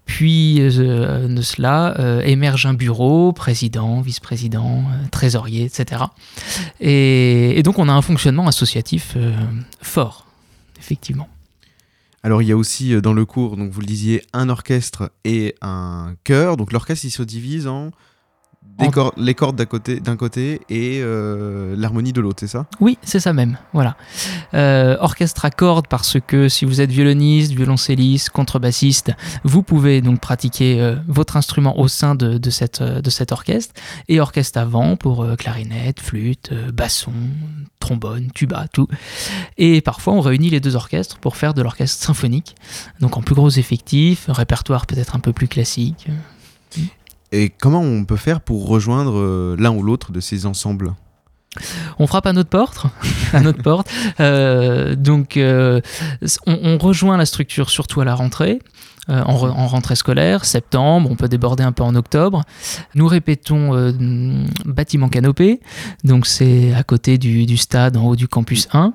[0.05, 6.05] Puis euh, de cela émerge un bureau, président, vice-président, trésorier, etc.
[6.81, 9.17] Et, donc on a un fonctionnement associatif
[9.81, 10.26] fort
[10.79, 11.29] effectivement.
[12.23, 15.13] Alors, il y a aussi euh, dans le cours, donc vous le disiez, un orchestre
[15.25, 16.57] et un chœur.
[16.57, 17.93] Donc, l'orchestre, il se divise en
[18.79, 22.67] des En- cor- les cordes d'un côté, et euh, l'harmonie de l'autre, c'est ça?
[22.79, 23.57] Oui, c'est ça même.
[23.73, 23.97] Voilà.
[24.53, 29.13] Euh, orchestre à cordes parce que si vous êtes violoniste, violoncelliste, contrebassiste,
[29.45, 33.75] vous pouvez donc pratiquer euh, votre instrument au sein de, de cette, de cet orchestre.
[34.09, 37.13] Et orchestre à vent pour clarinette, flûte, basson,
[37.81, 38.89] trombone, tuba, tout.
[39.57, 42.55] Et parfois on réunit les deux orchestres pour faire de l'orchestre symphonique.
[43.01, 46.09] Donc en plus gros effectif, répertoire peut-être un peu plus classique.
[47.37, 50.95] Et comment on peut faire pour rejoindre euh, l'un ou l'autre de ces ensembles?
[51.99, 52.87] On frappe à notre porte,
[53.35, 53.91] à notre porte.
[54.21, 55.83] Euh, donc, euh,
[56.47, 58.61] on, on rejoint la structure surtout à la rentrée.
[59.09, 62.43] Euh, en, re- en rentrée scolaire, septembre, on peut déborder un peu en octobre.
[62.95, 63.93] Nous répétons euh,
[64.65, 65.61] bâtiment canopé,
[66.05, 68.93] donc c'est à côté du, stade, en haut du campus 1.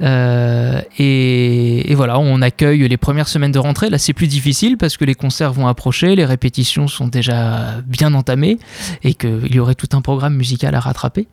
[0.00, 3.90] Euh, et voilà, on accueille les premières semaines de rentrée.
[3.90, 8.14] Là, c'est plus difficile parce que les concerts vont approcher, les répétitions sont déjà bien
[8.14, 8.58] entamées
[9.02, 11.28] et qu'il y aurait tout un programme musical à rattraper.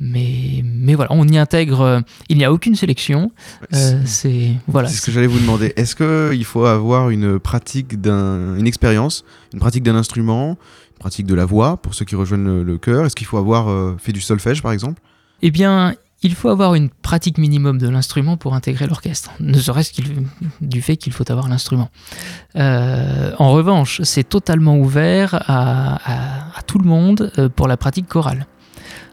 [0.00, 1.80] Mais, mais voilà, on y intègre.
[1.80, 3.32] euh, il n'y a aucune sélection.
[3.74, 4.88] Euh, c'est voilà.
[4.88, 5.72] Ce que j'allais vous demander.
[5.76, 10.50] Est-ce qu'il faut avoir une pratique, d'un, une expérience, une pratique d'un instrument,
[10.92, 13.06] une pratique de la voix pour ceux qui rejoignent le, le chœur?
[13.06, 15.00] Est-ce qu'il faut avoir euh, fait du solfège par exemple?
[15.42, 19.92] Eh bien, il faut avoir une pratique minimum de l'instrument pour intégrer l'orchestre, ne serait-ce
[19.92, 20.24] qu'il-
[20.60, 21.90] du fait qu'il faut avoir l'instrument.
[22.56, 28.08] Euh, en revanche, c'est totalement ouvert à, à- à tout le monde pour la pratique
[28.08, 28.46] chorale.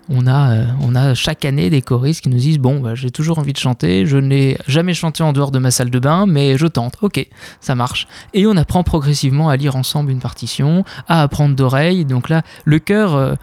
[0.07, 3.09] On a, euh, on a chaque année des choristes qui nous disent Bon, bah, j'ai
[3.09, 6.25] toujours envie de chanter, je n'ai jamais chanté en dehors de ma salle de bain,
[6.27, 6.97] mais je tente.
[7.01, 7.25] Ok,
[7.59, 8.07] ça marche.
[8.33, 12.05] Et on apprend progressivement à lire ensemble une partition, à apprendre d'oreille.
[12.05, 13.33] Donc là, le chœur euh,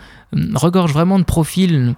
[0.55, 1.95] regorge vraiment de profils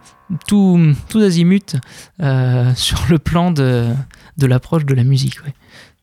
[0.47, 1.77] tout, tout azimut
[2.23, 3.93] euh, sur le plan de,
[4.41, 5.37] l'approche de la musique.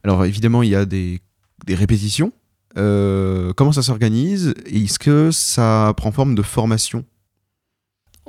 [0.03, 1.19] Alors évidemment, il y a des,
[1.67, 2.31] répétitions.
[2.75, 4.53] Comment ça s'organise?
[4.67, 7.05] Est-ce que ça prend forme de formation?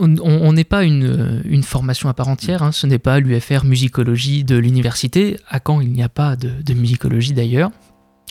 [0.02, 4.42] On n'est pas une, une formation à part entière, hein, ce n'est pas l'UFR musicologie
[4.42, 7.70] de l'université, à Caen il n'y a pas de, musicologie d'ailleurs.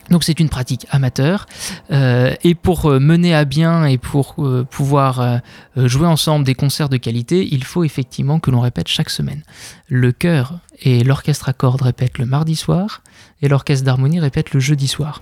[0.10, 1.46] Donc c'est une pratique amateur
[1.92, 5.38] euh, et pour euh, mener à bien et pour euh, pouvoir euh,
[5.78, 9.44] euh, jouer ensemble des concerts de qualité, il faut effectivement que l'on répète chaque semaine.
[9.88, 13.04] Le chœur et l'orchestre à cordes répètent le mardi soir
[13.42, 15.22] et l'orchestre d'harmonie répète le jeudi soir.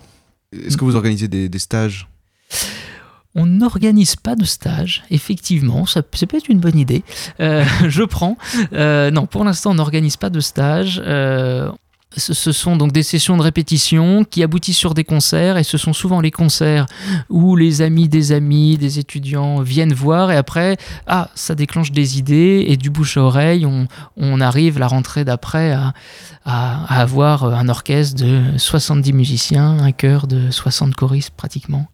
[0.54, 2.08] Est-ce que vous organisez des stages?
[3.36, 7.04] On n'organise pas de stage, effectivement, ça, peut être une bonne idée.
[7.40, 8.38] Euh, je prends.
[8.74, 11.00] Euh, non, pour l'instant, on n'organise pas de stage.
[11.06, 11.72] Euh,
[12.18, 15.94] ce, sont donc des sessions de répétition qui aboutissent sur des concerts, et ce sont
[15.94, 16.88] souvent les concerts
[17.30, 22.18] où les amis des amis, des étudiants viennent voir, et après, ah, ça déclenche des
[22.18, 23.68] idées, et du bouche à oreille,
[24.18, 25.72] on, arrive la rentrée d'après
[26.46, 31.88] à avoir un orchestre de 70 musiciens, un chœur de 60 choristes pratiquement.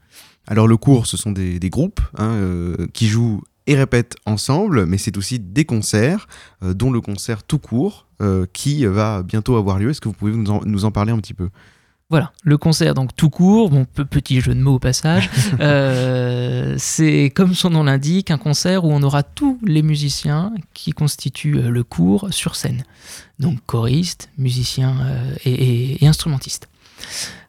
[0.48, 4.86] Alors le cours, ce sont des, des groupes hein, euh, qui jouent et répètent ensemble,
[4.86, 6.28] mais c'est aussi des concerts,
[6.64, 9.90] euh, dont le concert tout court, euh, qui va bientôt avoir lieu.
[9.90, 11.50] Est-ce que vous pouvez nous en, nous en parler un petit peu?
[12.12, 15.28] Voilà, le concert donc tout court, bon pe- petit jeu de mots au passage,
[15.60, 20.92] euh, c'est comme son nom l'indique, un concert où on aura tous les musiciens qui
[20.92, 22.84] constituent le cours sur scène,
[23.40, 26.70] donc choristes, musiciens euh, et, et- et instrumentistes.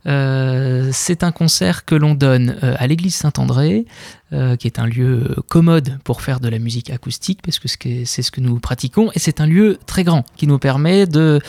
[0.06, 3.86] Euh, c'est un concert que l'on donne euh, à l'église Saint-André,
[4.32, 7.76] euh, qui est un lieu commode pour faire de la musique acoustique, parce que ce
[7.76, 11.06] que- c'est ce que nous pratiquons, et c'est un lieu très grand qui nous permet
[11.06, 11.40] de,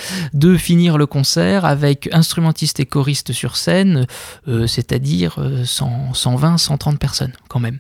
[0.58, 4.08] finir le concert avec instrumentistes et choristes sur scène,
[4.66, 7.80] c'est-à-dire euh, 100, 120, 130 personnes quand même.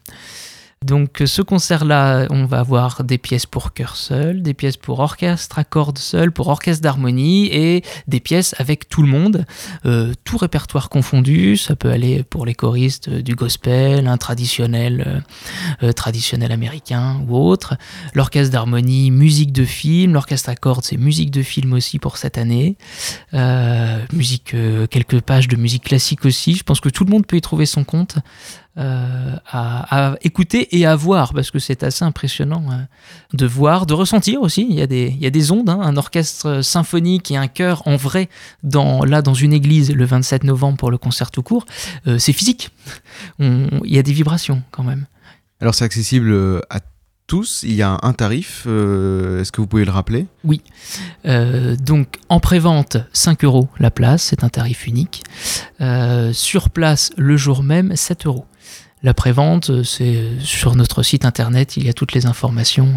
[0.85, 4.99] Donc euh, ce concert-là, on va avoir des pièces pour chœur seul, des pièces pour
[4.99, 9.45] orchestre à cordes seul, pour orchestre d'harmonie et des pièces avec tout le monde,
[9.87, 11.57] euh, tout répertoire confondu.
[11.57, 15.23] Ça peut aller pour les choristes euh, du gospel, un traditionnel,
[15.95, 17.75] traditionnel américain ou autre.
[18.13, 20.13] L'orchestre d'harmonie, musique de film.
[20.13, 22.77] L'orchestre à cordes, c'est musique de film aussi pour cette année.
[24.13, 24.55] Musique,
[24.89, 26.55] quelques pages de musique classique aussi.
[26.55, 28.17] Je pense que tout le monde peut y trouver son compte
[28.77, 32.75] euh, à, écouter et à voir parce que c'est assez impressionnant euh,
[33.33, 34.67] de voir, de ressentir aussi.
[34.69, 38.29] Il y a des, ondes, hein, un orchestre symphonique et un chœur en vrai
[38.63, 41.65] là dans une église le 27 novembre pour le concert tout court.
[42.07, 42.69] Euh, c'est physique.
[43.39, 45.05] Il y a des vibrations quand même.
[45.59, 46.79] Alors c'est accessible euh, à
[47.27, 50.27] tous, il y a un tarif, euh, est-ce que vous pouvez le rappeler?
[51.25, 55.23] Euh, donc en pré-vente, 5 euros la place, c'est un tarif unique.
[55.81, 58.45] Euh, sur place, le jour même, 7 euros.
[59.03, 62.95] La prévente, euh, c'est euh, sur notre site internet, il y a toutes les informations,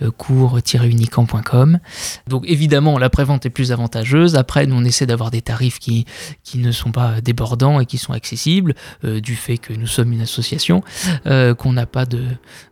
[0.00, 1.80] euh, cours-unicamp.com.
[2.28, 4.36] Donc évidemment, la prévente est plus avantageuse.
[4.36, 6.06] Après, nous, on essaie d'avoir des tarifs qui,
[6.54, 10.82] ne sont pas débordants et qui sont accessibles, du fait que nous sommes une association,
[11.24, 12.22] qu'on n'a pas de,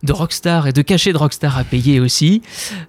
[0.03, 2.41] de rockstar et de cachet de rockstar à payer aussi.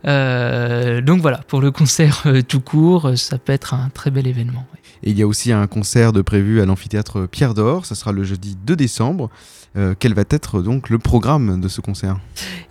[0.05, 4.64] Donc voilà, pour le concert tout court, ça peut être un très bel événement.
[5.03, 8.12] Et il y a aussi un concert de prévu à l'amphithéâtre Pierre d'Or, ça sera
[8.12, 9.31] le jeudi 2 décembre.
[9.77, 12.18] Euh, quel va être donc le programme de ce concert?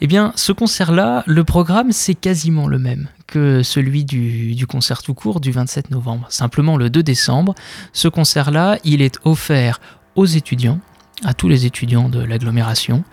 [0.01, 5.13] Eh bien, ce concert-là, le programme, c'est quasiment le même que celui du, concert tout
[5.13, 6.27] court du 27 novembre.
[6.29, 7.55] Simplement, le 2 décembre,
[7.91, 9.81] ce concert-là, il est offert
[10.15, 10.79] aux étudiants
[11.25, 13.03] à tous les étudiants de l'agglomération,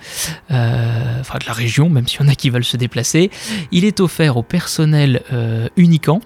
[0.51, 3.30] euh, enfin de la région, même s'il y en a qui veulent se déplacer.
[3.70, 6.20] Il est offert au personnel euh, Unicamp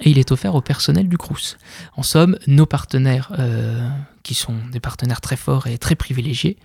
[0.00, 1.56] et il est offert au personnel du Crous.
[1.96, 3.86] En somme, nos partenaires, euh,
[4.26, 6.56] qui sont des partenaires très forts et très privilégiés,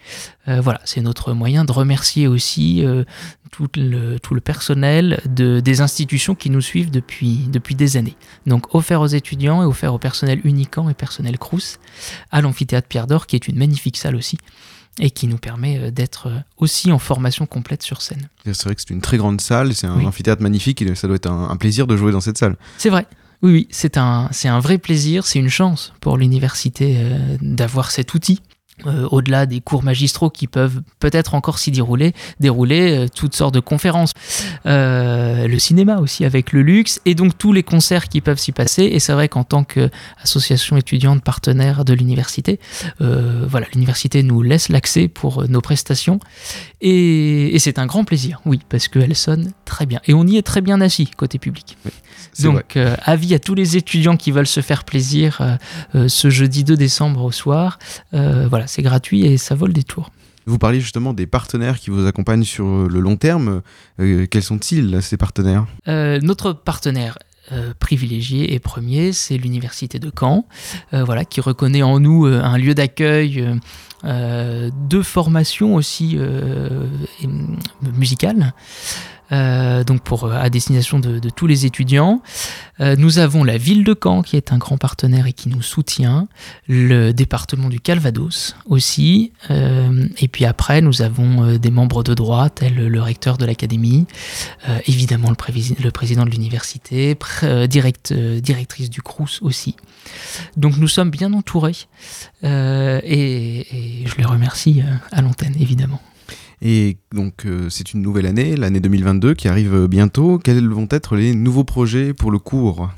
[0.47, 3.03] euh, voilà, c'est notre moyen de remercier aussi euh,
[3.51, 8.15] tout, le, tout le personnel de, des institutions qui nous suivent depuis, depuis des années.
[8.47, 11.77] Donc offert aux étudiants et offert au personnel Unicamp et personnel Crous
[12.31, 14.39] à l'amphithéâtre Pierre d'Or, qui est une magnifique salle aussi
[14.99, 18.27] et qui nous permet euh, d'être aussi en formation complète sur scène.
[18.43, 20.05] C'est vrai que c'est une très grande salle, c'est un Oui.
[20.07, 22.57] amphithéâtre magnifique et ça doit être un, un plaisir de jouer dans cette salle.
[22.79, 23.05] C'est vrai.
[23.43, 28.13] Oui, oui, c'est un, un vrai plaisir, c'est une chance pour l'université euh, d'avoir cet
[28.13, 28.39] outil.
[28.87, 33.53] Euh, au-delà des cours magistraux qui peuvent peut-être encore s'y dérouler, dérouler euh, toutes sortes
[33.53, 34.13] de conférences.
[34.65, 38.51] Euh, le cinéma aussi avec le luxe, et donc tous les concerts qui peuvent s'y
[38.51, 38.83] passer.
[38.83, 42.59] Et c'est vrai qu'en tant qu'association étudiante partenaire de l'université,
[42.99, 46.19] voilà, l'université nous laisse l'accès pour nos prestations.
[46.81, 49.99] Et, et c'est un grand plaisir, oui, parce qu'elle sonne très bien.
[50.07, 51.77] Et on y est très bien assis côté public.
[52.39, 55.57] Donc, avis à tous les étudiants qui veulent se faire plaisir
[55.93, 57.77] ce jeudi 2 décembre au soir.
[58.11, 60.11] Voilà, c'est gratuit et ça vaut le détour.
[60.45, 63.61] Vous parliez justement des partenaires qui vous accompagnent sur le long terme.
[63.99, 65.67] Euh, quels sont-ils, ces partenaires?
[65.87, 67.19] Euh, notre partenaire
[67.51, 70.47] euh, privilégié et premier, c'est l'université de Caen,
[70.93, 73.41] euh, voilà, qui reconnaît en nous euh, un lieu d'accueil.
[73.41, 73.55] euh,
[74.03, 76.87] euh, de formation aussi euh,
[77.23, 77.27] euh,
[77.95, 78.53] musicale,
[79.31, 82.21] euh, donc euh, à destination de, tous les étudiants.
[82.79, 85.61] Euh, nous avons la ville de Caen qui est un grand partenaire et qui nous
[85.61, 86.27] soutient,
[86.67, 92.87] le département du Calvados aussi, et puis après nous avons des membres de droit tels
[92.87, 94.05] le recteur de l'académie,
[94.87, 97.15] évidemment le, président de l'université,
[97.69, 99.75] direct- directrice du Crous aussi.
[100.57, 101.87] Donc nous sommes bien entourés
[102.43, 106.01] et, et je les remercie à l'antenne évidemment.
[106.61, 110.37] Et donc, euh, c'est une nouvelle année, l'année 2022 qui arrive bientôt.
[110.37, 112.89] Quels vont être les nouveaux projets pour le cours?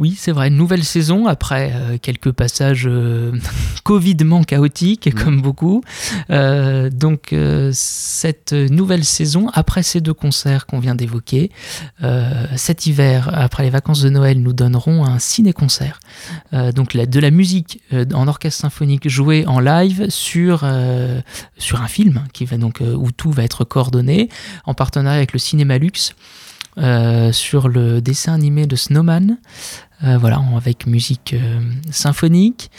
[0.00, 3.30] Oui, c'est vrai, nouvelle saison après euh, quelques passages euh,
[3.84, 5.22] covidement chaotiques, Mhm.
[5.24, 5.82] comme beaucoup.
[6.30, 7.32] Euh, donc,
[7.72, 11.50] cette nouvelle saison, après ces deux concerts qu'on vient d'évoquer,
[12.56, 16.00] cet hiver, après les vacances de Noël, nous donnerons un ciné-concert.
[16.74, 20.64] Donc, la- de la musique en orchestre symphonique jouée en live sur,
[21.58, 24.28] sur un film qui va donc, où tout va être coordonné
[24.64, 26.14] en partenariat avec le Cinéma Luxe.
[26.78, 29.38] Euh, sur le dessin animé de Snowman,
[30.02, 31.60] euh, voilà, avec musique euh,
[31.90, 32.70] symphonique.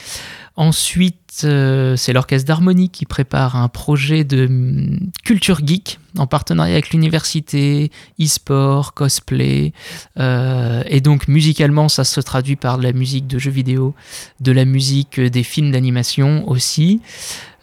[0.57, 6.75] Ensuite, euh, c'est l'orchestre d'harmonie qui prépare un projet de hum, culture geek en partenariat
[6.75, 7.91] avec l'université,
[8.21, 9.73] e-sport, cosplay.
[10.17, 13.93] euh, et donc, musicalement, ça se traduit par de la musique de jeux vidéo,
[14.39, 17.01] de la musique euh, des films d'animation aussi.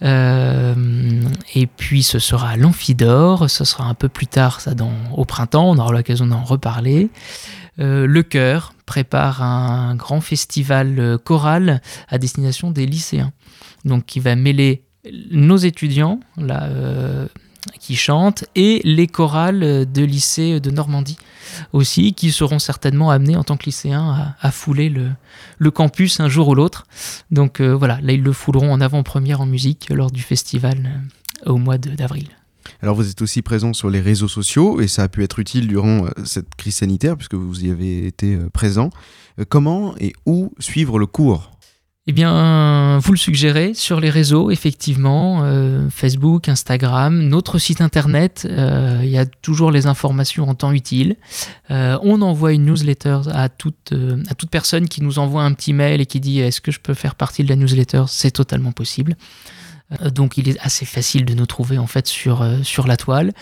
[0.03, 3.49] Et puis, ce sera à l'Amphidore.
[3.49, 5.71] Ce sera un peu plus tard, ça, dans, au printemps.
[5.71, 7.09] On aura l'occasion d'en reparler.
[7.79, 13.33] Le chœur prépare un grand festival euh, choral à destination des lycéens,
[13.87, 14.83] donc qui va mêler
[15.31, 17.27] nos étudiants là, euh,
[17.81, 21.17] qui chantent et les chorales de lycée de Normandie
[21.73, 26.49] aussi, qui seront certainement amenés en tant que lycéens à, fouler le, campus un jour
[26.49, 26.87] ou l'autre.
[27.31, 31.01] Donc euh, voilà, là ils le fouleront en avant-première en musique lors du festival
[31.47, 32.29] au mois d'avril.
[32.83, 35.69] Alors, vous êtes aussi présent sur les réseaux sociaux et ça a pu être utile
[35.69, 38.91] durant euh, cette crise sanitaire puisque vous y avez été euh, présent.
[39.39, 41.53] Euh, comment et où suivre le cours?
[42.09, 45.49] Eh bien, vous le suggérez sur les réseaux, effectivement,
[45.89, 51.15] Facebook, Instagram, notre site internet, il y a toujours les informations en temps utile.
[51.71, 53.95] On envoie une newsletter à toute,
[54.29, 56.81] à toute personne qui nous envoie un petit mail et qui dit est-ce que je
[56.81, 58.03] peux faire partie de la newsletter?
[58.09, 59.15] C'est totalement possible.
[60.01, 63.33] Euh, donc il est assez facile de nous trouver en fait sur, euh, la toile.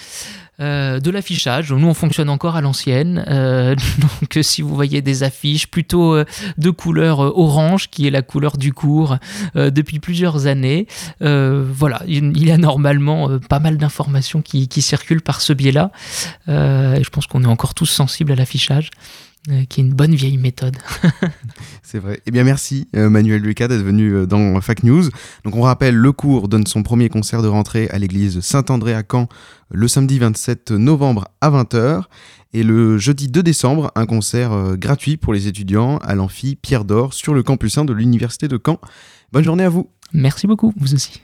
[0.61, 3.25] Euh, de l'affichage, nous on fonctionne encore à l'ancienne,
[3.99, 6.23] donc si vous voyez des affiches plutôt
[6.59, 9.17] de couleur orange, qui est la couleur du cours
[9.55, 10.87] depuis plusieurs années,
[11.21, 15.93] voilà, il y a normalement pas mal d'informations qui, circulent par ce biais-là,
[16.47, 18.91] je pense qu'on est encore tous sensibles à l'affichage,
[19.49, 20.77] euh, qui est une bonne vieille méthode.
[21.83, 22.21] C'est vrai.
[22.27, 25.05] Eh bien, merci euh, Manuel Lucas d'être venu euh, dans Fac News.
[25.45, 29.03] Donc, on rappelle, le cours donne son premier concert de rentrée à l'église Saint-André à
[29.11, 29.29] Caen
[29.71, 32.03] le samedi 27 novembre à 20h.
[32.53, 37.15] Et le jeudi 2 décembre, un concert gratuit pour les étudiants à l'amphi Pierre d'Or
[37.15, 38.79] sur le campus 1 de l'Université de Caen.
[39.33, 39.89] Bonne journée à vous.
[40.13, 41.23] Merci beaucoup, vous aussi.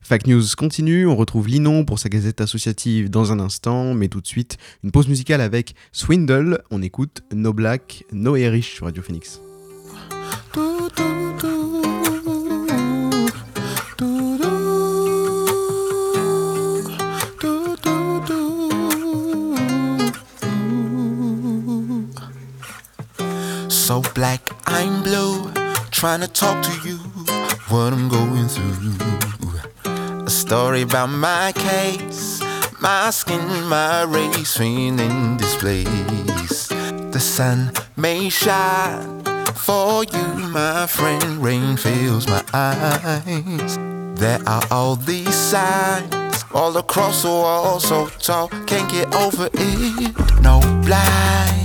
[0.00, 4.20] Fac News continue, on retrouve Linon pour sa gazette associative dans un instant, mais tout
[4.20, 6.62] de suite, une pause musicale avec Swindle.
[6.70, 9.40] On écoute No Black, No Irish sur Radio Phoenix.
[23.68, 25.50] So black, I'm blue.
[25.90, 26.98] Trying to talk to you,
[27.68, 29.13] what I'm going through.
[30.46, 32.42] Story about my case,
[32.78, 36.68] my skin, my race, feeling this place.
[36.68, 39.24] The sun may shine
[39.54, 41.42] for you, my friend.
[41.42, 43.78] Rain fills my eyes.
[44.20, 50.42] There are all these signs all across the wall, so tall, can't get over it.
[50.42, 51.63] No blind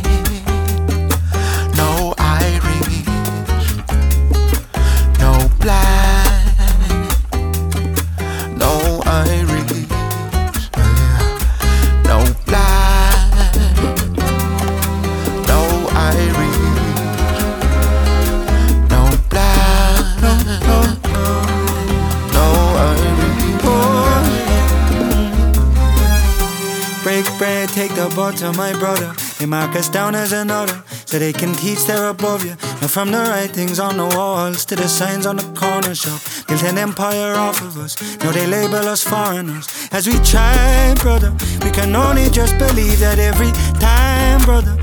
[28.19, 29.13] take to my brother.
[29.37, 32.55] They mark us down as another, so they can teach they're above you.
[32.81, 36.63] Now from the writings on the walls to the signs on the corner shop, built
[36.63, 37.95] an empire off of us.
[38.19, 39.67] Now they label us foreigners.
[39.91, 41.31] As we try, brother,
[41.63, 44.77] we can only just believe that every time, brother.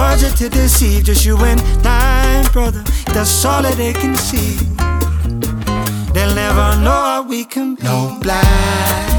[0.00, 2.82] Words are to deceive, just you and I, brother.
[3.12, 4.56] That's all that they can see.
[6.12, 7.82] They'll never know how we can be.
[7.82, 9.09] No black,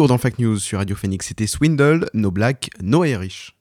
[0.00, 3.54] retour dans Fact News sur Radio Phoenix, c'était Swindle, No Black, No Irish.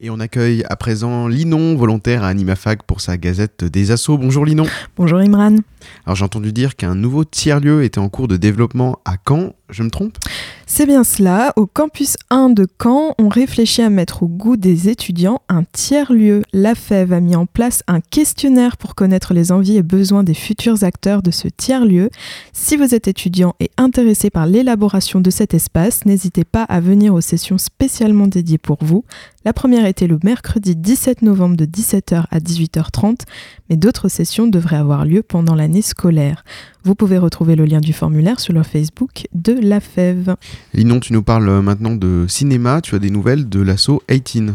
[0.00, 4.18] Et on accueille à présent Linon, volontaire à Animafac pour sa gazette des assauts.
[4.18, 4.66] Bonjour Linon.
[4.98, 5.56] Bonjour Imran.
[6.04, 9.82] Alors j'ai entendu dire qu'un nouveau tiers-lieu était en cours de développement à Caen, je
[9.82, 10.18] me trompe?
[10.74, 14.88] C'est bien cela, au campus 1 de Caen, on réfléchit à mettre au goût des
[14.88, 16.44] étudiants un tiers-lieu.
[16.54, 20.32] La FEV a mis en place un questionnaire pour connaître les envies et besoins des
[20.32, 22.08] futurs acteurs de ce tiers-lieu.
[22.54, 27.12] Si vous êtes étudiant et intéressé par l'élaboration de cet espace, n'hésitez pas à venir
[27.12, 29.04] aux sessions spécialement dédiées pour vous.
[29.44, 33.22] La première était le mercredi 17 novembre de 17h à 18h30,
[33.68, 36.44] mais d'autres sessions devraient avoir lieu pendant l'année scolaire.
[36.84, 40.34] Vous pouvez retrouver le lien du formulaire sur le Facebook de la FEV.
[40.74, 42.80] Linon, tu nous parles maintenant de cinéma.
[42.80, 44.52] Tu as des nouvelles de l'assaut 18.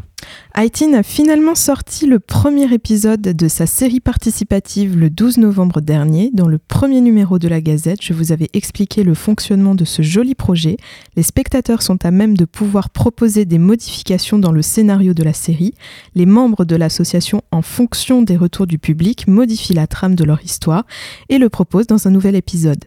[0.54, 6.32] Haïtine a finalement sorti le premier épisode de sa série participative le 12 novembre dernier.
[6.34, 10.02] Dans le premier numéro de la Gazette, je vous avais expliqué le fonctionnement de ce
[10.02, 10.78] joli projet.
[11.16, 15.34] Les spectateurs sont à même de pouvoir proposer des modifications dans le scénario de la
[15.34, 15.76] série.
[16.16, 20.44] Les membres de l'association, en fonction des retours du public, modifient la trame de leur
[20.44, 20.86] histoire
[21.30, 22.84] et le proposent dans un nouvel épisode.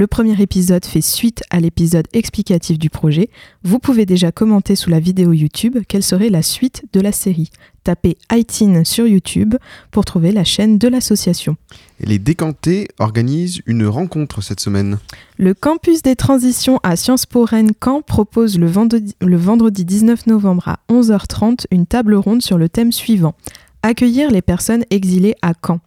[0.00, 3.28] Le premier épisode fait suite à l'épisode explicatif du projet.
[3.64, 7.50] Vous pouvez déjà commenter sous la vidéo YouTube quelle serait la suite de la série.
[7.84, 9.56] Tapez ITIN sur YouTube
[9.90, 11.58] pour trouver la chaîne de l'association.
[12.00, 14.96] Les Décantés organisent une rencontre cette semaine.
[15.36, 20.28] Le campus des transitions à Sciences Po Rennes Caen propose le vendredi, le vendredi 19
[20.28, 23.34] novembre à 11h30 une table ronde sur le thème suivant
[23.82, 25.80] accueillir les personnes exilées à Caen.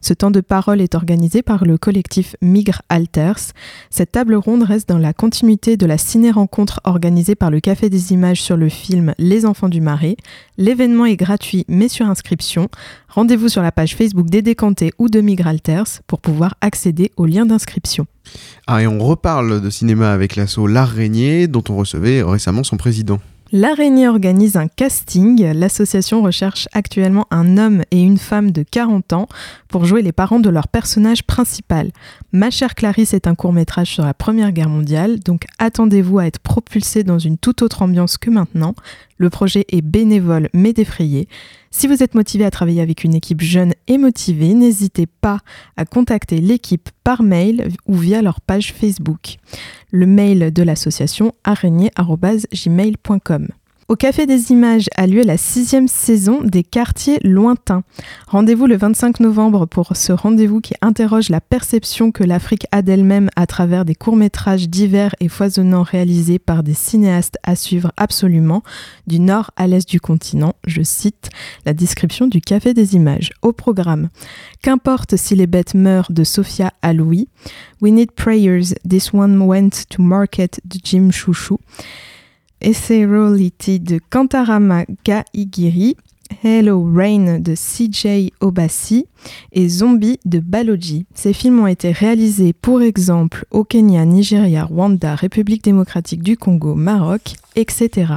[0.00, 3.52] Ce temps de parole est organisé par le collectif Migre Alters.
[3.90, 8.12] Cette table ronde reste dans la continuité de la ciné-rencontre organisée par le Café des
[8.12, 10.16] Images sur le film Les Enfants du Marais.
[10.58, 12.68] L'événement est gratuit mais sur inscription.
[13.08, 17.26] Rendez-vous sur la page Facebook des Décantés ou de Migre Alters pour pouvoir accéder au
[17.26, 18.06] lien d'inscription.
[18.66, 22.76] Ah, et on reparle de cinéma avec l'assaut L'Art Régnier, dont on recevait récemment son
[22.76, 23.20] président.
[23.54, 25.52] L'Araignée organise un casting.
[25.52, 29.28] L'association recherche actuellement un homme et une femme de 40 ans
[29.68, 31.90] pour jouer les parents de leur personnage principal.
[32.32, 36.26] Ma chère Clarisse est un court métrage sur la Première Guerre mondiale, donc attendez-vous à
[36.26, 38.74] être propulsé dans une toute autre ambiance que maintenant.
[39.22, 41.28] Le projet est bénévole mais défrayé.
[41.70, 45.38] Si vous êtes motivé à travailler avec une équipe jeune et motivée, n'hésitez pas
[45.76, 49.36] à contacter l'équipe par mail ou via leur page Facebook.
[49.92, 53.48] Le mail de l'association araignée.gmail.com.
[53.88, 57.82] Au Café des Images a lieu la sixième saison des quartiers lointains.
[58.28, 63.28] Rendez-vous le 25 novembre pour ce rendez-vous qui interroge la perception que l'Afrique a d'elle-même
[63.34, 68.62] à travers des courts-métrages divers et foisonnants réalisés par des cinéastes à suivre absolument
[69.06, 70.54] du nord à l'est du continent.
[70.66, 71.30] Je cite
[71.66, 73.32] la description du Café des Images.
[73.42, 74.08] Au programme,
[74.62, 77.28] Qu'importe si les bêtes meurent de Sophia à Louis,
[77.80, 81.58] We Need Prayers, This One Went to Market de Jim Chouchou.
[82.62, 85.96] Ethereality de Kantarama Gaigiri,
[86.42, 89.06] Hello Rain de CJ Obasi
[89.52, 91.04] et Zombie de Baloji.
[91.14, 96.74] Ces films ont été réalisés pour exemple au Kenya, Nigeria, Rwanda, République démocratique du Congo,
[96.74, 98.14] Maroc, etc.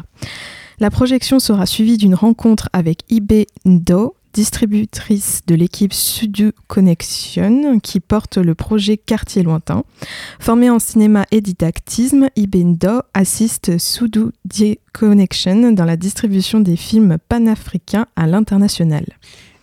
[0.80, 8.02] La projection sera suivie d'une rencontre avec Ibe Ndo, distributrice de l'équipe Studio Connection qui
[8.02, 9.86] porte le projet Quartier Lointain.
[10.42, 14.26] Formée en cinéma et didactisme, Ibendo assiste Sudu
[14.92, 19.06] Connection dans la distribution des films panafricains à l'international.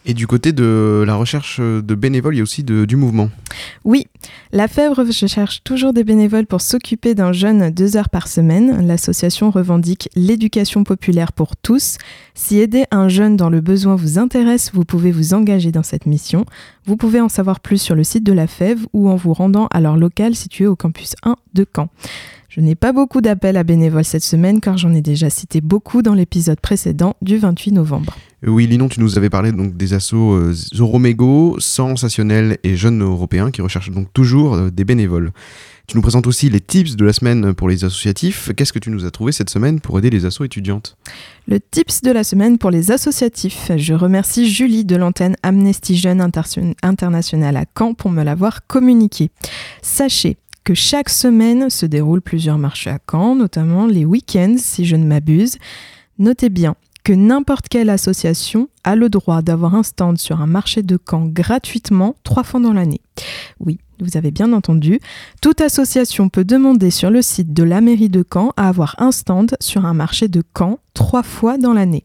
[0.04, 3.30] Et du côté de la recherche de bénévoles, il y a aussi du mouvement.
[3.84, 4.06] Oui,
[4.50, 8.84] la Fèvre cherche toujours des bénévoles pour s'occuper d'un jeune deux heures par semaine.
[8.86, 11.98] L'association revendique l'éducation populaire pour tous.
[12.34, 16.06] Si aider un jeune dans le besoin vous intéresse, vous pouvez vous engager dans cette
[16.06, 16.46] mission.
[16.84, 19.68] Vous pouvez en savoir plus sur le site de la Fèvre ou en vous rendant
[19.68, 21.88] à leur local situé au campus 1 de Caen.
[22.48, 26.02] Je n'ai pas beaucoup d'appels à bénévoles cette semaine car j'en ai déjà cité beaucoup
[26.02, 28.16] dans l'épisode précédent du 28 novembre.
[28.44, 33.62] Oui, Linon, tu nous avais parlé donc des assos euh, Sensationnel et Jeunes Européens qui
[33.62, 35.30] recherchent donc toujours euh, des bénévoles.
[35.86, 38.50] Tu nous présentes aussi les tips de la semaine pour les associatifs.
[38.56, 40.96] Qu'est-ce que tu nous as trouvé cette semaine pour aider les assos étudiantes?
[41.46, 43.70] Le tips de la semaine pour les associatifs.
[43.76, 49.30] Je remercie Julie de l'antenne Amnesty Jeune Inter- International à Caen pour me l'avoir communiqué.
[49.82, 54.96] Sachez que chaque semaine se déroulent plusieurs marchés à Caen, notamment les week-ends si je
[54.96, 55.58] ne m'abuse.
[56.18, 60.82] Notez bien que n'importe quelle association a le droit d'avoir un stand sur un marché
[60.82, 63.00] de Caen gratuitement trois fois dans l'année.
[63.60, 65.00] Oui, vous avez bien entendu.
[65.40, 69.12] Toute association peut demander sur le site de la mairie de Caen à avoir un
[69.12, 72.04] stand sur un marché de Caen trois fois dans l'année.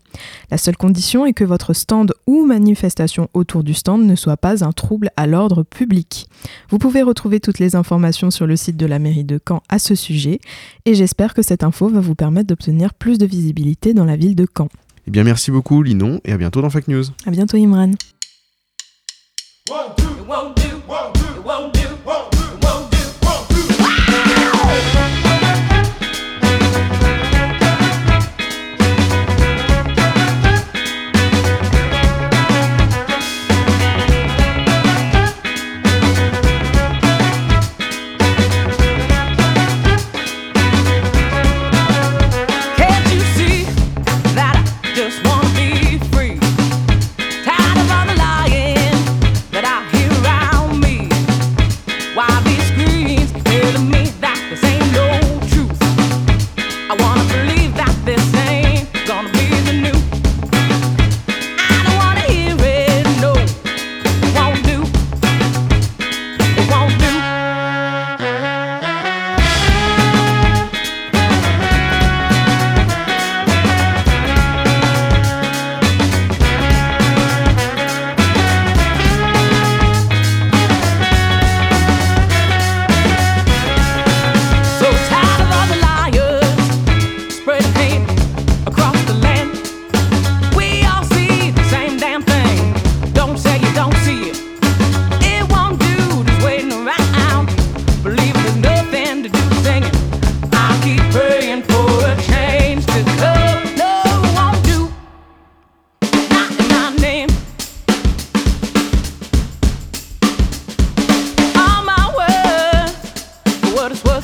[0.50, 4.64] La seule condition est que votre stand ou manifestation autour du stand ne soit pas
[4.64, 6.28] un trouble à l'ordre public.
[6.70, 9.80] Vous pouvez retrouver toutes les informations sur le site de la mairie de Caen à
[9.80, 10.39] ce sujet
[10.86, 14.36] et j'espère que cette info va vous permettre d'obtenir plus de visibilité dans la ville
[14.36, 14.70] de Caen.
[15.08, 17.05] Eh bien, merci beaucoup, Linon, et à bientôt dans Fake News.
[17.26, 17.93] À bientôt Imran.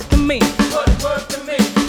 [0.09, 0.39] to me?
[0.39, 1.82] What it worth to me?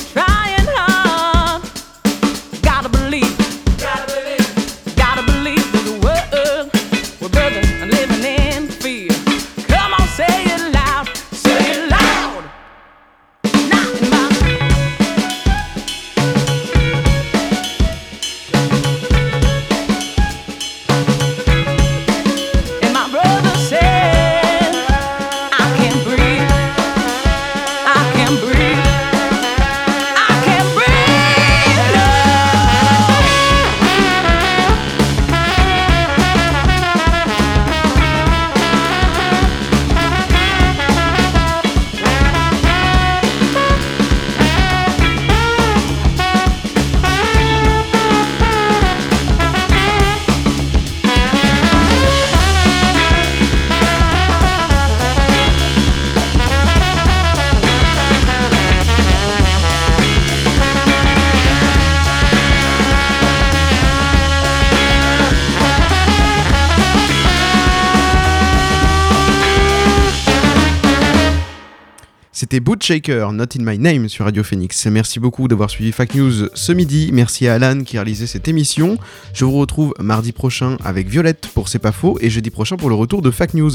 [72.55, 74.87] C'était Boot Shaker, Not in My Name sur Radio Phoenix.
[74.87, 77.11] Merci beaucoup d'avoir suivi Fact News ce midi.
[77.13, 78.97] Merci à Alan qui a réalisé cette émission.
[79.33, 82.91] Je vous retrouve mardi prochain avec Violette pour C'est pas faux et jeudi prochain pour
[82.91, 83.73] le retour de Fact News.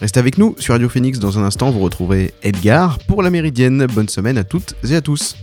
[0.00, 1.18] Restez avec nous sur Radio Phoenix.
[1.18, 3.84] Dans un instant, vous retrouverez Edgar pour la Méridienne.
[3.86, 5.34] Bonne semaine à toutes et à tous.